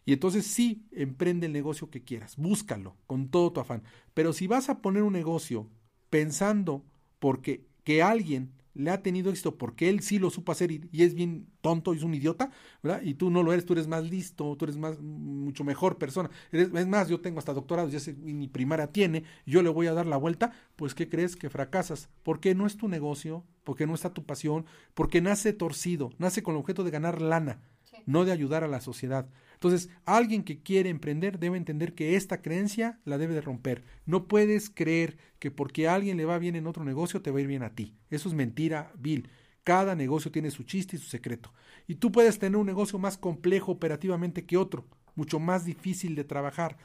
[0.09, 3.83] Y entonces sí, emprende el negocio que quieras, búscalo con todo tu afán.
[4.15, 5.69] Pero si vas a poner un negocio
[6.09, 6.83] pensando
[7.19, 11.13] porque que alguien le ha tenido éxito porque él sí lo supo hacer y, es
[11.13, 12.51] bien tonto y es un idiota,
[12.83, 13.03] ¿verdad?
[13.03, 16.31] Y tú no lo eres, tú eres más listo, tú eres más, mucho mejor persona.
[16.53, 19.93] es más, yo tengo hasta doctorados, ya sé, mi primaria tiene, yo le voy a
[19.93, 21.37] dar la vuelta, pues ¿qué crees?
[21.37, 22.09] Que fracasas.
[22.23, 26.55] Porque no es tu negocio, porque no está tu pasión, porque nace torcido, nace con
[26.55, 27.61] el objeto de ganar lana,
[28.07, 29.29] no de ayudar a la sociedad.
[29.59, 33.83] Entonces, alguien que quiere emprender debe entender que esta creencia la debe de romper.
[34.07, 37.39] No puedes creer que porque a alguien le va bien en otro negocio te va
[37.39, 37.97] a ir bien a ti.
[38.09, 39.29] Eso es mentira vil.
[39.65, 41.53] Cada negocio tiene su chiste y su secreto.
[41.89, 44.87] Y tú puedes tener un negocio más complejo operativamente que otro,
[45.17, 46.79] mucho más difícil de trabajar.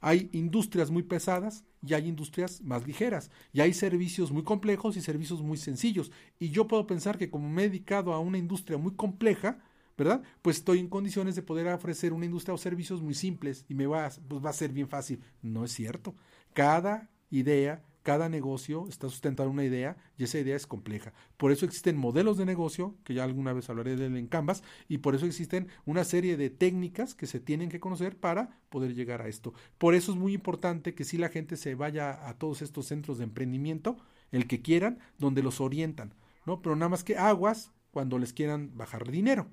[0.00, 3.30] Hay industrias muy pesadas y hay industrias más ligeras.
[3.52, 6.10] Y hay servicios muy complejos y servicios muy sencillos.
[6.38, 9.58] Y yo puedo pensar que como me he dedicado a una industria muy compleja,
[9.96, 10.22] ¿verdad?
[10.42, 13.86] Pues estoy en condiciones de poder ofrecer una industria o servicios muy simples y me
[13.86, 15.20] va, pues va a ser bien fácil.
[15.42, 16.14] No es cierto.
[16.52, 21.12] Cada idea, cada negocio está sustentado en una idea y esa idea es compleja.
[21.36, 24.62] Por eso existen modelos de negocio, que ya alguna vez hablaré de él en Canvas,
[24.88, 28.94] y por eso existen una serie de técnicas que se tienen que conocer para poder
[28.94, 29.54] llegar a esto.
[29.78, 33.18] Por eso es muy importante que si la gente se vaya a todos estos centros
[33.18, 33.96] de emprendimiento,
[34.30, 36.14] el que quieran, donde los orientan,
[36.44, 36.60] ¿no?
[36.60, 39.48] Pero nada más que aguas cuando les quieran bajar dinero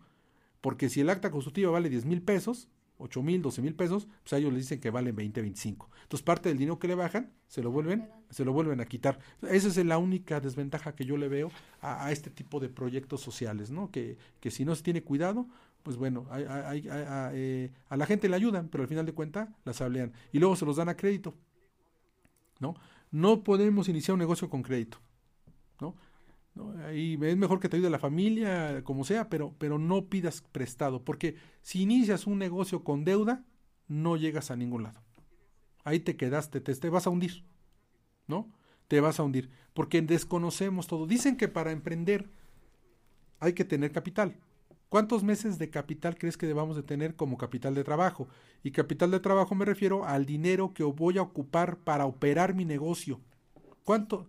[0.61, 4.33] porque si el acta constitutiva vale 10 mil pesos, 8 mil, 12 mil pesos, pues
[4.33, 5.89] a ellos les dicen que valen 20, 25.
[6.03, 9.19] Entonces parte del dinero que le bajan, se lo vuelven, se lo vuelven a quitar.
[9.49, 11.49] Esa es la única desventaja que yo le veo
[11.81, 13.89] a, este tipo de proyectos sociales, ¿no?
[13.89, 15.47] Que, que, si no se tiene cuidado,
[15.83, 20.11] pues bueno, eh, a, la gente le ayudan, pero al final de cuentas las hablean.
[20.33, 21.35] Y luego se los dan a crédito,
[22.59, 22.75] ¿no?
[23.11, 24.99] No podemos iniciar un negocio con crédito.
[26.85, 31.03] Ahí es mejor que te ayude la familia, como sea, pero, pero no pidas prestado,
[31.03, 33.45] porque si inicias un negocio con deuda,
[33.87, 35.01] no llegas a ningún lado.
[35.83, 37.43] Ahí te quedaste, te, te vas a hundir,
[38.27, 38.51] ¿no?
[38.87, 41.07] Te vas a hundir, porque desconocemos todo.
[41.07, 42.29] Dicen que para emprender
[43.39, 44.35] hay que tener capital.
[44.89, 48.27] ¿Cuántos meses de capital crees que debamos de tener como capital de trabajo?
[48.63, 52.65] Y capital de trabajo me refiero al dinero que voy a ocupar para operar mi
[52.65, 53.21] negocio.
[53.83, 54.27] ¿Cuánto?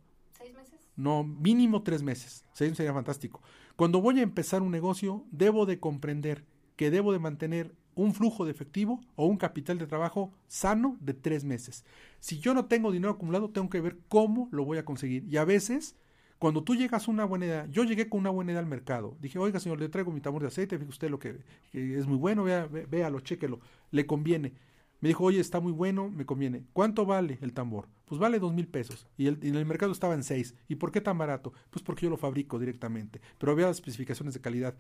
[1.00, 2.44] No, mínimo tres meses.
[2.52, 3.40] Seis sería fantástico.
[3.74, 6.44] Cuando voy a empezar un negocio, debo de comprender
[6.76, 11.14] que debo de mantener un flujo de efectivo o un capital de trabajo sano de
[11.14, 11.86] tres meses.
[12.18, 15.24] Si yo no tengo dinero acumulado, tengo que ver cómo lo voy a conseguir.
[15.24, 15.96] Y a veces,
[16.38, 19.16] cuando tú llegas a una buena idea, yo llegué con una buena idea al mercado.
[19.22, 21.40] Dije, oiga señor, le traigo mi tambor de aceite, fíjese usted lo que,
[21.72, 24.52] es muy bueno, vea, véalo, chéquelo, le conviene.
[25.00, 26.64] Me dijo, oye, está muy bueno, me conviene.
[26.74, 27.88] ¿Cuánto vale el tambor?
[28.10, 29.06] Pues vale dos mil pesos.
[29.16, 30.56] Y, el, en el mercado estaba en seis.
[30.66, 31.52] ¿Y por qué tan barato?
[31.70, 33.20] Pues porque yo lo fabrico directamente.
[33.38, 34.76] Pero había especificaciones de calidad.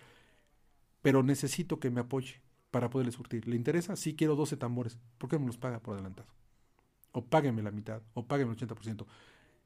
[1.00, 3.46] Pero necesito que me apoye para poderle surtir.
[3.46, 3.94] ¿Le interesa?
[3.94, 4.98] Sí, quiero 12 tambores.
[5.16, 6.28] ¿Por qué me los paga por adelantado?
[7.12, 9.06] O págueme la mitad, o págueme el 80%.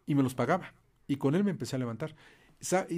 [0.05, 0.75] Y me los pagaba.
[1.09, 2.15] Y con él me empecé a levantar.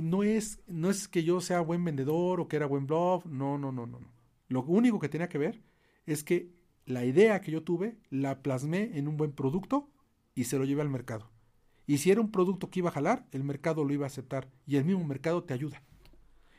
[0.02, 3.24] no es, no es que yo sea buen vendedor o que era buen blog.
[3.26, 4.00] No, no, no, no.
[4.48, 5.62] Lo único que tenía que ver
[6.06, 6.50] es que
[6.86, 9.92] la idea que yo tuve, la plasmé en un buen producto
[10.36, 11.28] y se lo llevé al mercado.
[11.88, 14.48] Y si era un producto que iba a jalar, el mercado lo iba a aceptar
[14.66, 15.82] y el mismo mercado te ayuda.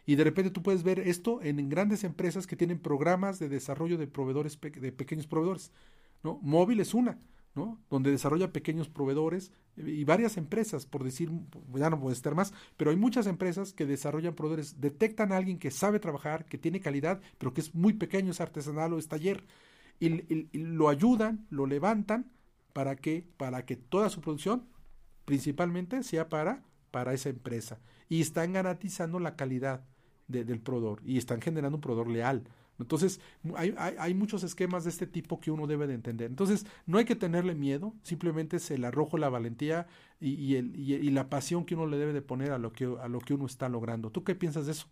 [0.05, 3.97] Y de repente tú puedes ver esto en, grandes empresas que tienen programas de desarrollo
[3.97, 5.71] de proveedores de pequeños proveedores.
[6.23, 6.39] ¿no?
[6.41, 7.19] Móvil es una,
[7.55, 7.77] ¿no?
[7.89, 11.29] donde desarrolla pequeños proveedores y varias empresas, por decir,
[11.75, 15.59] ya no puede estar más, pero hay muchas empresas que desarrollan proveedores, detectan a alguien
[15.59, 19.09] que sabe trabajar, que tiene calidad, pero que es muy pequeño, es artesanal o es
[19.09, 19.43] taller
[19.99, 22.31] y, lo ayudan, lo levantan
[22.77, 24.67] para que, para que toda su producción
[25.25, 29.83] principalmente sea para, para esa empresa y están garantizando la calidad
[30.27, 32.43] del proveedor y están generando un proveedor leal.
[32.77, 33.19] Entonces,
[33.55, 36.29] hay, hay, muchos esquemas de este tipo que uno debe de entender.
[36.29, 39.87] Entonces, no hay que tenerle miedo, simplemente es el arrojo, la valentía
[40.19, 42.85] y, y, el, y, la pasión que uno le debe de poner a lo que,
[42.85, 44.11] a lo que uno está logrando.
[44.11, 44.85] ¿Tú qué piensas de eso?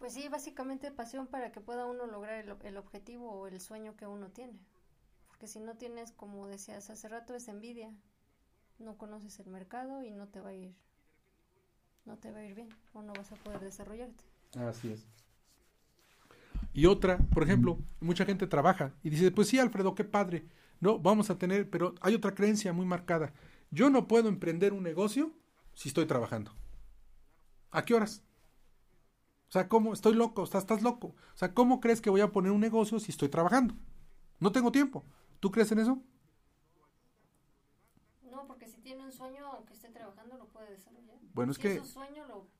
[0.00, 3.94] Pues sí, básicamente pasión para que pueda uno lograr el, el objetivo o el sueño
[3.96, 4.58] que uno tiene.
[5.36, 7.92] Porque si no tienes, como decías hace rato, es envidia.
[8.78, 10.74] No conoces el mercado y no te va a ir,
[12.06, 14.24] no te va a ir bien o no vas a poder desarrollarte.
[14.58, 15.06] Así es.
[16.72, 20.48] Y otra, por ejemplo, mucha gente trabaja y dice, pues sí, Alfredo, qué padre.
[20.80, 23.34] No, vamos a tener, pero hay otra creencia muy marcada.
[23.70, 25.34] Yo no puedo emprender un negocio
[25.74, 26.50] si estoy trabajando.
[27.72, 28.22] ¿A qué horas?
[29.48, 29.92] O sea, ¿cómo?
[29.92, 31.08] Estoy loco, o sea, estás loco.
[31.08, 33.74] O sea, ¿cómo crees que voy a poner un negocio si estoy trabajando?
[34.40, 35.04] No tengo tiempo.
[35.40, 36.02] ¿Tú crees en eso?
[38.30, 41.16] No, porque si tiene un sueño, aunque esté trabajando, lo puede desarrollar.
[41.34, 41.82] Bueno, es que...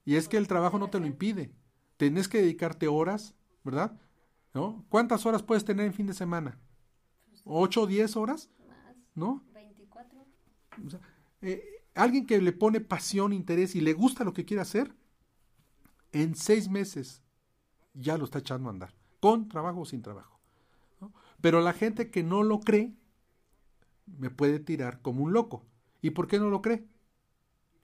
[0.05, 1.53] y es que el trabajo no te lo impide.
[1.97, 3.99] Tienes que dedicarte horas, ¿verdad?
[4.57, 4.87] ¿no?
[4.89, 6.59] ¿Cuántas horas puedes tener en fin de semana?
[7.45, 8.51] ¿Ocho o diez horas?
[8.66, 8.97] Más.
[9.14, 9.45] ¿No?
[9.53, 10.27] 24.
[10.87, 11.01] O sea,
[11.43, 14.95] eh, alguien que le pone pasión, interés y le gusta lo que quiere hacer,
[16.12, 17.22] en seis meses
[17.93, 20.36] ya lo está echando a andar, con trabajo o sin trabajo.
[21.47, 22.92] Pero la gente que no lo cree,
[24.18, 25.64] me puede tirar como un loco.
[26.03, 26.88] ¿Y por qué no lo cree?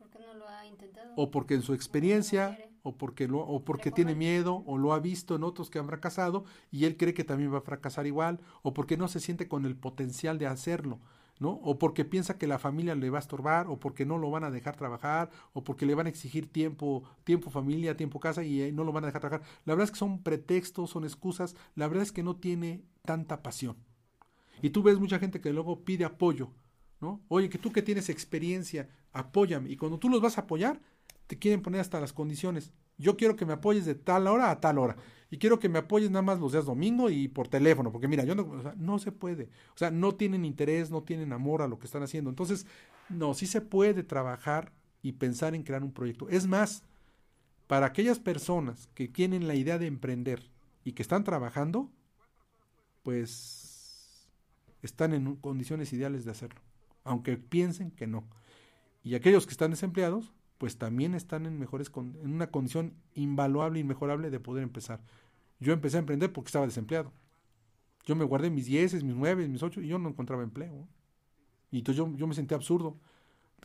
[0.01, 1.13] Porque no lo ha intentado.
[1.15, 4.99] O porque en su experiencia o porque, lo, o porque tiene miedo, o lo ha
[4.99, 8.41] visto en otros que han fracasado y él cree que también va a fracasar igual,
[8.63, 10.99] o porque no se siente con el potencial de hacerlo,
[11.39, 11.53] ¿no?
[11.63, 14.43] O porque piensa que la familia le va a estorbar, o porque no lo van
[14.43, 18.73] a dejar trabajar, o porque le van a exigir tiempo, tiempo familia, tiempo casa y
[18.73, 19.47] no lo van a dejar trabajar.
[19.65, 23.43] La verdad es que son pretextos, son excusas, la verdad es que no tiene tanta
[23.43, 23.77] pasión.
[24.61, 26.51] Y tú ves mucha gente que luego pide apoyo,
[27.01, 27.21] ¿no?
[27.29, 29.71] Oye, que tú que tienes experiencia, apóyame.
[29.71, 30.81] Y cuando tú los vas a apoyar,
[31.27, 32.73] te quieren poner hasta las condiciones.
[32.99, 34.97] Yo quiero que me apoyes de tal hora a tal hora.
[35.31, 37.91] Y quiero que me apoyes nada más los días domingo y por teléfono.
[37.91, 39.49] Porque mira, yo no, no se puede.
[39.75, 42.31] O sea, no tienen interés, no tienen amor a lo que están haciendo.
[42.31, 42.67] Entonces,
[43.09, 46.29] no, sí se puede trabajar y pensar en crear un proyecto.
[46.29, 46.85] Es más,
[47.67, 50.51] para aquellas personas que tienen la idea de emprender
[50.85, 51.91] y que están trabajando,
[53.03, 54.29] pues
[54.83, 56.61] están en condiciones ideales de hacerlo.
[57.05, 58.29] Aunque piensen que no.
[59.03, 64.31] Y aquellos que están desempleados, pues también están en mejores en una condición invaluable, inmejorable
[64.31, 65.01] de poder empezar.
[65.59, 67.13] Yo empecé a emprender porque estaba desempleado.
[68.05, 70.89] Yo me guardé mis 10, mis 9, mis 8 y yo no encontraba empleo.
[71.71, 72.99] Y entonces yo, yo me sentí absurdo.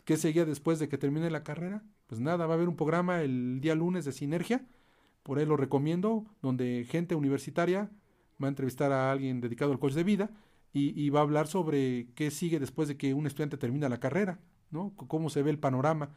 [0.04, 1.82] ¿Qué seguía después de que termine la carrera?
[2.06, 4.66] Pues nada, va a haber un programa el día lunes de Sinergia,
[5.22, 7.90] por ahí lo recomiendo, donde gente universitaria
[8.42, 10.30] va a entrevistar a alguien dedicado al coach de vida
[10.72, 14.38] y, va a hablar sobre qué sigue después de que un estudiante termina la carrera,
[14.70, 14.92] ¿no?
[14.94, 16.10] Cómo se ve el panorama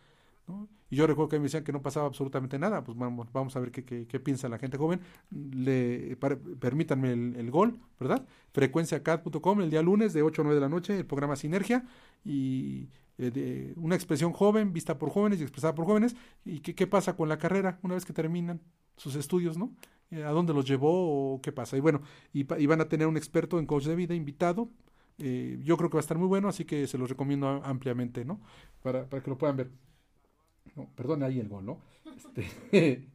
[0.90, 3.62] y yo recuerdo que me decían que no pasaba absolutamente nada, pues vamos, vamos a
[3.62, 5.00] ver qué, qué, piensa la gente joven.
[5.30, 6.18] Le,
[6.60, 8.28] permítanme el, gol, ¿verdad?
[8.52, 11.86] Frecuenciacat.com el día lunes de 8 a 9 de la noche, el programa Sinergia
[12.26, 16.14] y eh, una expresión joven, vista por jóvenes y expresada por jóvenes.
[16.44, 18.60] ¿Y qué, qué pasa con la carrera una vez que terminan
[18.98, 19.74] sus estudios, ¿no?
[20.12, 21.78] Eh, ¿A dónde los llevó o qué pasa?
[21.78, 22.02] Y bueno,
[22.34, 24.70] y, y van a tener un experto en coach de vida invitado
[25.24, 28.26] eh, yo creo que va a estar muy bueno, así que se los recomiendo ampliamente,
[28.26, 28.42] ¿no?
[28.82, 29.72] Para, para que lo puedan ver.
[30.76, 31.80] No, perdón, ahí el gol, ¿no?
[32.16, 32.48] Este,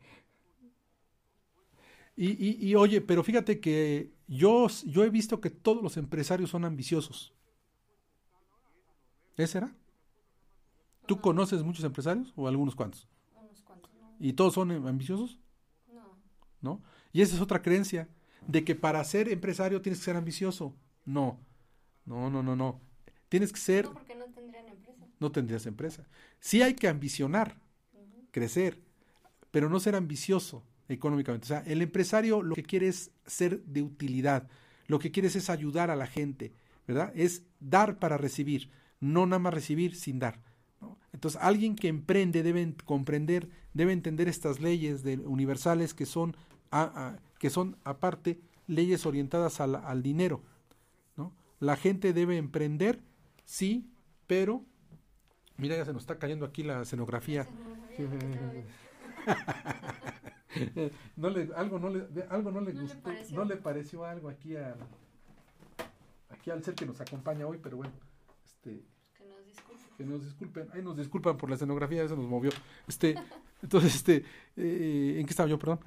[2.16, 6.64] y, y, oye, pero fíjate que yo, yo he visto que todos los empresarios son
[6.64, 7.34] ambiciosos.
[9.36, 9.76] ¿Ese era?
[11.06, 13.08] ¿Tú conoces muchos empresarios o algunos cuantos?
[13.34, 13.90] Unos cuantos,
[14.20, 15.40] ¿Y todos son ambiciosos?
[16.60, 16.82] No.
[17.12, 18.08] Y esa es otra creencia,
[18.46, 20.74] de que para ser empresario tienes que ser ambicioso.
[21.04, 21.40] No,
[22.04, 22.80] no, no, no, no.
[23.28, 23.84] Tienes que ser...
[23.86, 25.06] No, porque no tendrían empresa.
[25.18, 26.06] No tendrías empresa.
[26.40, 27.60] Sí hay que ambicionar,
[28.30, 28.82] crecer,
[29.50, 31.46] pero no ser ambicioso económicamente.
[31.46, 34.48] O sea, el empresario lo que quiere es ser de utilidad,
[34.86, 36.52] lo que quiere es ayudar a la gente,
[36.86, 37.12] ¿verdad?
[37.16, 40.40] Es dar para recibir, no nada más recibir sin dar.
[41.12, 46.36] Entonces, alguien que emprende debe comprender, debe entender estas leyes de, universales que son,
[47.38, 50.42] que son aparte leyes orientadas al, al dinero.
[51.16, 51.32] ¿no?
[51.60, 53.00] La gente debe emprender,
[53.44, 53.88] sí,
[54.26, 54.64] pero
[55.58, 57.46] Mira, ya se nos está cayendo aquí la escenografía.
[61.16, 64.76] no le, algo no le, algo no le gustó, no le pareció algo aquí a,
[66.28, 67.94] aquí al ser que nos acompaña hoy, pero bueno,
[68.44, 68.82] este,
[69.96, 72.50] que nos disculpen, ay, nos disculpan por la escenografía, eso nos movió,
[72.86, 73.16] este,
[73.62, 74.24] entonces, este,
[74.56, 75.80] eh, ¿en qué estaba yo, perdón?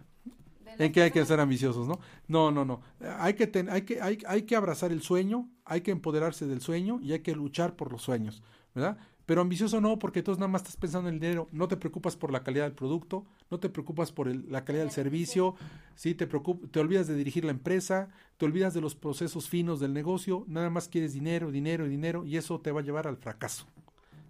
[0.78, 2.00] En que hay que ser ambiciosos, ¿no?
[2.28, 2.82] No, no, no.
[3.18, 6.62] Hay que, ten, hay, que, hay, hay que abrazar el sueño, hay que empoderarse del
[6.62, 8.44] sueño y hay que luchar por los sueños,
[8.74, 8.98] ¿verdad?
[9.30, 12.16] Pero ambicioso no, porque tú nada más estás pensando en el dinero, no te preocupas
[12.16, 15.54] por la calidad del producto, no te preocupas por la calidad del servicio,
[15.94, 16.16] ¿sí?
[16.16, 20.46] te, te olvidas de dirigir la empresa, te olvidas de los procesos finos del negocio,
[20.48, 23.68] nada más quieres dinero, dinero y dinero, y eso te va a llevar al fracaso.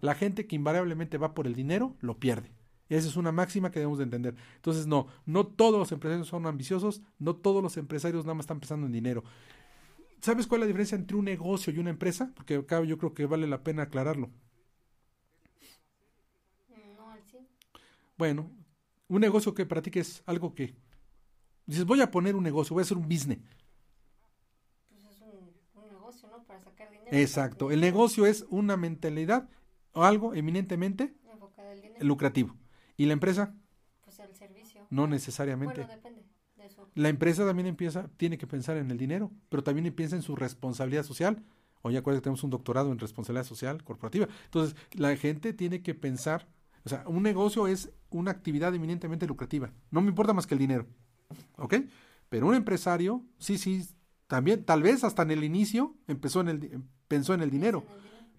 [0.01, 2.51] La gente que invariablemente va por el dinero, lo pierde.
[2.89, 4.35] Esa es una máxima que debemos de entender.
[4.55, 8.59] Entonces, no, no todos los empresarios son ambiciosos, no todos los empresarios nada más están
[8.59, 9.23] pensando en dinero.
[10.21, 12.31] ¿Sabes cuál es la diferencia entre un negocio y una empresa?
[12.35, 14.31] Porque acá yo creo que vale la pena aclararlo.
[18.17, 18.51] Bueno,
[19.07, 20.75] un negocio que para ti que es algo que
[21.65, 23.39] dices, voy a poner un negocio, voy a hacer un business.
[24.89, 26.43] Pues es un, negocio, ¿no?
[26.43, 27.15] Para sacar dinero.
[27.15, 27.71] Exacto.
[27.71, 29.47] El negocio es una mentalidad
[29.93, 31.15] o algo eminentemente
[31.99, 32.55] lucrativo.
[32.97, 33.55] ¿Y la empresa?
[34.03, 34.85] Pues el servicio.
[34.89, 35.81] No necesariamente.
[35.81, 36.25] Bueno, depende
[36.57, 36.89] de eso.
[36.95, 40.35] La empresa también empieza, tiene que pensar en el dinero, pero también piensa en su
[40.35, 41.43] responsabilidad social.
[41.81, 44.27] Oye, acuérdate que tenemos un doctorado en responsabilidad social corporativa.
[44.45, 46.47] Entonces, la gente tiene que pensar,
[46.83, 49.71] o sea, un negocio es una actividad eminentemente lucrativa.
[49.91, 50.85] No me importa más que el dinero.
[51.57, 51.75] ¿Ok?
[52.27, 53.87] Pero un empresario, sí, sí,
[54.27, 57.83] también, tal vez hasta en el inicio empezó en el, pensó en el dinero.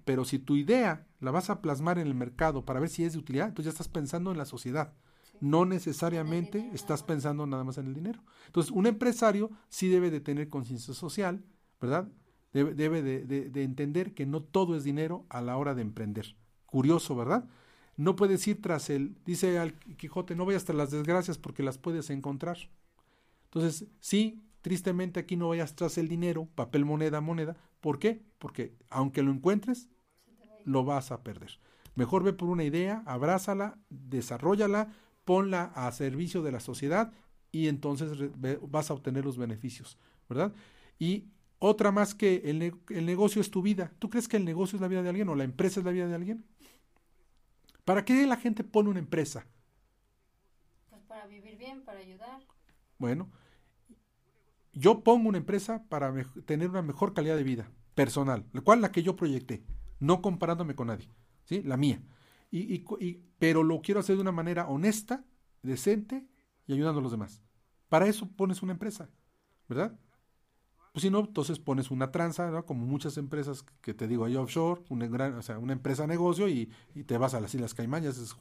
[0.04, 3.12] Pero si tu idea la vas a plasmar en el mercado para ver si es
[3.12, 4.94] de utilidad, entonces ya estás pensando en la sociedad.
[5.40, 8.22] No necesariamente estás pensando nada más en el dinero.
[8.46, 11.44] Entonces, un empresario sí debe de tener conciencia social,
[11.80, 12.08] ¿verdad?
[12.52, 16.36] Debe, debe de, de, entender que no todo es dinero a la hora de emprender.
[16.66, 17.48] Curioso, ¿verdad?
[17.96, 21.78] No puedes ir tras el, dice al Quijote, no vayas tras las desgracias porque las
[21.78, 22.58] puedes encontrar.
[23.44, 27.56] Entonces, sí, tristemente aquí no vayas tras el dinero, papel, moneda, moneda.
[27.80, 28.22] ¿Por qué?
[28.38, 29.88] Porque aunque lo encuentres,
[30.70, 31.58] lo vas a perder.
[31.94, 34.92] Mejor ve por una idea, abrázala, desarrollala,
[35.24, 37.12] ponla a servicio de la sociedad
[37.52, 38.30] y entonces
[38.68, 39.98] vas a obtener los beneficios,
[40.28, 40.52] ¿verdad?
[40.98, 41.26] Y
[41.58, 43.92] otra más que el, el, negocio es tu vida.
[43.98, 45.92] ¿Tú crees que el negocio es la vida de alguien o la empresa es la
[45.92, 46.44] vida de alguien?
[47.84, 49.46] ¿Para qué la gente pone una empresa?
[50.88, 52.40] Pues para vivir bien, para ayudar.
[52.98, 53.28] Bueno,
[54.72, 56.14] yo pongo una empresa para
[56.46, 59.62] tener una mejor calidad de vida personal, la cual la que yo proyecté
[60.00, 61.08] no comparándome con nadie,
[61.44, 61.62] ¿sí?
[61.62, 62.02] La mía.
[62.50, 65.24] Y, y, pero lo quiero hacer de una manera honesta,
[65.62, 66.26] decente
[66.66, 67.40] y ayudando a los demás.
[67.88, 69.08] Para eso pones una empresa,
[69.68, 69.96] ¿verdad?
[70.92, 72.66] Pues si no, entonces pones una tranza, ¿no?
[72.66, 76.48] como muchas empresas que te digo, hay offshore, una, gran, o sea, una empresa negocio
[76.48, 78.34] y, y, te vas a las Islas Caimán haces,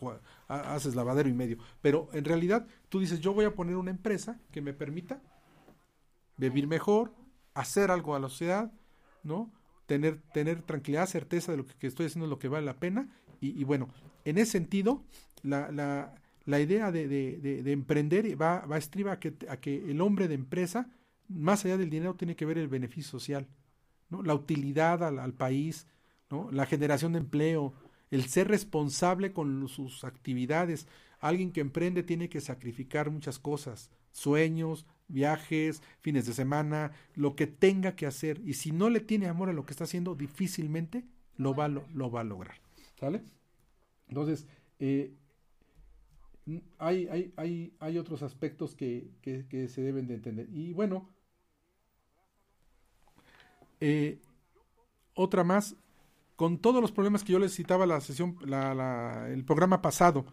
[0.48, 1.58] haces lavadero y medio.
[1.82, 5.22] Pero en realidad tú dices, yo voy a poner una empresa que me permita
[6.38, 7.14] vivir mejor,
[7.54, 8.72] hacer algo a la sociedad,
[9.22, 9.52] ¿no?
[9.90, 13.10] Tener, tener tranquilidad, certeza de lo que, estoy haciendo es lo que vale la pena.
[13.42, 13.90] Y, bueno,
[14.24, 15.04] en ese sentido,
[15.42, 16.14] la, la,
[16.46, 20.00] la idea de, de, de, emprender va, va a estriba a que, a que el
[20.02, 20.90] hombre de empresa,
[21.28, 23.48] más allá del dinero, tiene que ver el beneficio social,
[24.10, 24.22] ¿no?
[24.22, 25.88] la utilidad al, al país,
[26.30, 26.50] ¿no?
[26.52, 27.74] la generación de empleo,
[28.12, 30.88] el ser responsable con sus actividades.
[31.20, 37.48] Alguien que emprende tiene que sacrificar muchas cosas, sueños, viajes, fines de semana, lo que
[37.48, 38.40] tenga que hacer.
[38.46, 41.04] Y si no le tiene amor a lo que está haciendo, difícilmente
[41.36, 42.56] lo va, lo, va a lograr.
[43.00, 43.24] ¿Sale?
[44.08, 44.48] Entonces,
[44.80, 45.14] eh,
[46.78, 50.48] hay, hay, hay, hay, otros aspectos que, que, se deben de entender.
[50.52, 51.10] Y bueno,
[53.80, 54.20] eh,
[55.14, 55.76] otra más,
[56.36, 60.26] con todos los problemas que yo les citaba la sesión, la, la, el programa pasado,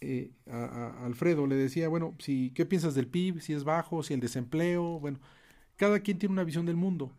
[0.00, 3.40] eh, a, Alfredo, le decía, bueno, si, ¿qué piensas del PIB?
[3.40, 5.20] Si es bajo, si el desempleo, bueno,
[5.76, 7.12] cada quien tiene una visión del mundo.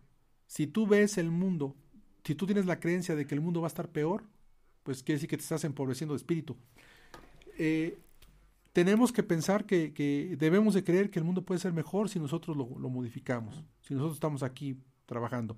[0.47, 1.75] Si tú ves el mundo,
[2.23, 4.23] si tú tienes la creencia de que el mundo va a estar peor,
[4.84, 6.55] pues quiere decir que te estás empobreciendo de espíritu.
[7.57, 7.97] Eh,
[8.73, 12.55] tenemos que pensar que, debemos de creer que el mundo puede ser mejor si nosotros
[12.55, 15.57] lo, lo modificamos, si nosotros estamos aquí trabajando.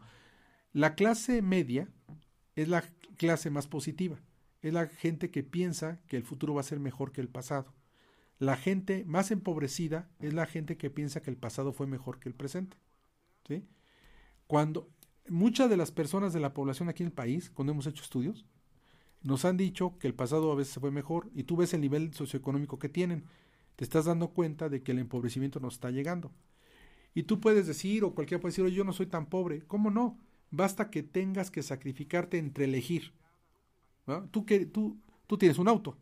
[0.71, 1.89] La clase media
[2.55, 2.83] es la
[3.17, 4.19] clase más positiva
[4.61, 7.73] es la gente que piensa que el futuro va a ser mejor que el pasado.
[8.37, 12.29] La gente más empobrecida es la gente que piensa que el pasado fue mejor que
[12.29, 12.77] el presente.
[13.47, 13.65] ¿sí?
[14.47, 14.89] Cuando
[15.27, 18.45] muchas de las personas de la población aquí en el país, cuando hemos hecho estudios,
[19.21, 22.13] nos han dicho que el pasado a veces fue mejor y tú ves el nivel
[22.13, 23.25] socioeconómico que tienen,
[23.75, 26.31] te estás dando cuenta de que el empobrecimiento nos está llegando.
[27.13, 29.63] Y tú puedes decir, o cualquiera puede decir, yo no soy tan pobre.
[29.67, 30.17] ¿Cómo no?
[30.51, 33.13] Basta que tengas que sacrificarte entre elegir
[34.31, 34.97] Tú, que, tú,
[35.27, 35.97] tú tienes un auto,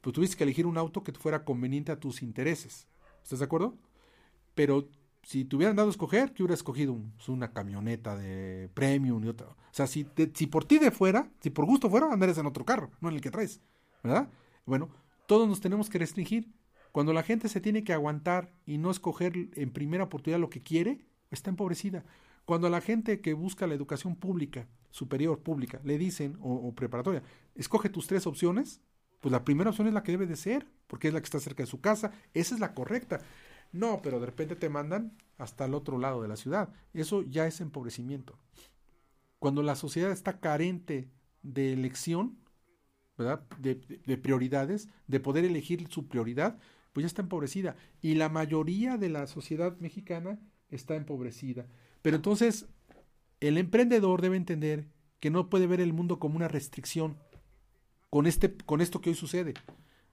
[0.00, 2.88] pues tuviste que elegir un auto que fuera conveniente a tus intereses.
[3.22, 3.76] ¿Estás de acuerdo?
[4.54, 4.88] Pero
[5.22, 9.28] si te hubieran dado a escoger, que hubiera escogido pues, una camioneta de premium y
[9.28, 9.46] otra.
[9.46, 12.64] O sea, si, si por ti de fuera, si por gusto fuera, andarías en otro
[12.64, 13.60] carro, no en el que traes.
[14.02, 14.28] ¿Verdad?
[14.66, 14.90] Bueno,
[15.26, 16.52] todos nos tenemos que restringir.
[16.90, 20.62] Cuando la gente se tiene que aguantar y no escoger en primera oportunidad lo que
[20.62, 22.04] quiere, está empobrecida.
[22.44, 27.24] Cuando la gente que busca la educación pública superior pública le dicen, o, preparatoria,
[27.56, 28.80] escoge tus tres opciones,
[29.20, 31.40] pues la primera opción es la que debe de ser, porque es la que está
[31.40, 33.20] cerca de su casa, esa es la correcta.
[33.72, 36.68] No, pero de repente te mandan hasta el otro lado de la ciudad.
[36.92, 38.38] Eso ya es empobrecimiento.
[39.38, 41.10] Cuando la sociedad está carente
[41.42, 42.38] de elección,
[43.16, 43.48] ¿verdad?
[43.58, 46.58] De, de, prioridades, de poder elegir su prioridad,
[46.92, 47.76] pues ya está empobrecida.
[48.02, 50.38] Y la mayoría de la sociedad mexicana
[50.68, 51.66] está empobrecida.
[52.02, 52.66] Pero entonces,
[53.42, 54.86] el emprendedor debe entender
[55.20, 57.16] que no puede ver el mundo como una restricción
[58.08, 59.54] con, este, con esto que hoy sucede,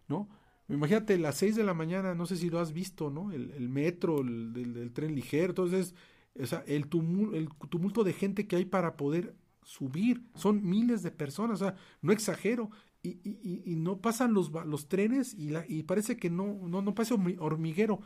[0.07, 0.29] ¿no?
[0.67, 3.31] Imagínate las 6 de la mañana, no sé si lo has visto, ¿no?
[3.31, 5.95] El, metro, el, tren ligero, entonces,
[6.39, 11.03] o sea, el, tumulto, el tumulto de gente que hay para poder subir, son miles
[11.03, 12.71] de personas, o sea, no exagero,
[13.01, 16.81] y, y, y no pasan los, los trenes y, la, y parece que no, no,
[16.81, 16.93] no
[17.39, 18.01] hormiguero,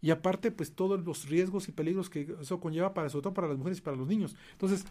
[0.00, 3.48] y aparte pues todos los riesgos y peligros que eso conlleva para sobre todo para
[3.48, 4.36] las mujeres y para los niños.
[4.52, 4.84] Entonces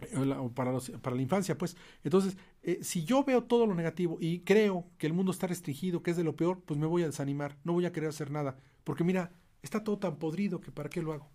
[0.00, 1.76] eh, o para, los, para la infancia pues.
[2.04, 6.02] Entonces eh, si yo veo todo lo negativo y creo que el mundo está restringido
[6.02, 8.30] que es de lo peor pues me voy a desanimar no voy a querer hacer
[8.30, 8.58] nada.
[8.84, 11.30] Porque mira está todo tan podrido que para qué lo hago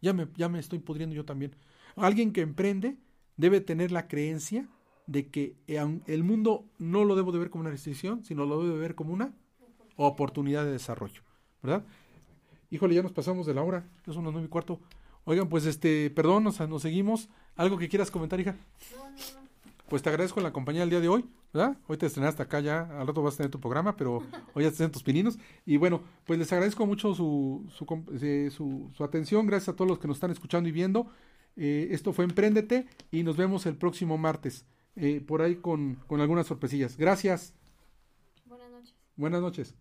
[0.00, 1.56] ya me ya me estoy podriendo yo también.
[1.96, 2.96] Alguien que emprende
[3.36, 4.68] debe tener la creencia
[5.08, 8.62] de que eh, el mundo no lo debo de ver como una restricción sino lo
[8.62, 9.34] debo de ver como una
[9.96, 11.22] oportunidad de desarrollo
[11.62, 11.84] verdad
[12.70, 14.80] Híjole, ya nos pasamos de la hora, es unas nueve y cuarto.
[15.24, 17.28] Oigan, pues este, perdón, nos, nos seguimos.
[17.56, 18.56] ¿Algo que quieras comentar, hija?
[18.96, 19.48] No, no, no.
[19.88, 21.78] Pues te agradezco la compañía el día de hoy, ¿verdad?
[21.86, 24.68] Hoy te estrenaste acá ya, al rato vas a tener tu programa, pero hoy ya
[24.68, 25.38] estás en tus pininos.
[25.64, 27.86] Y bueno, pues les agradezco mucho su, su,
[28.20, 31.10] eh, su, su atención, gracias a todos los que nos están escuchando y viendo.
[31.56, 36.20] Eh, esto fue Emprendete y nos vemos el próximo martes, eh, por ahí con, con
[36.20, 36.98] algunas sorpresillas.
[36.98, 37.54] Gracias.
[38.44, 38.94] Buenas noches.
[39.16, 39.74] Buenas noches.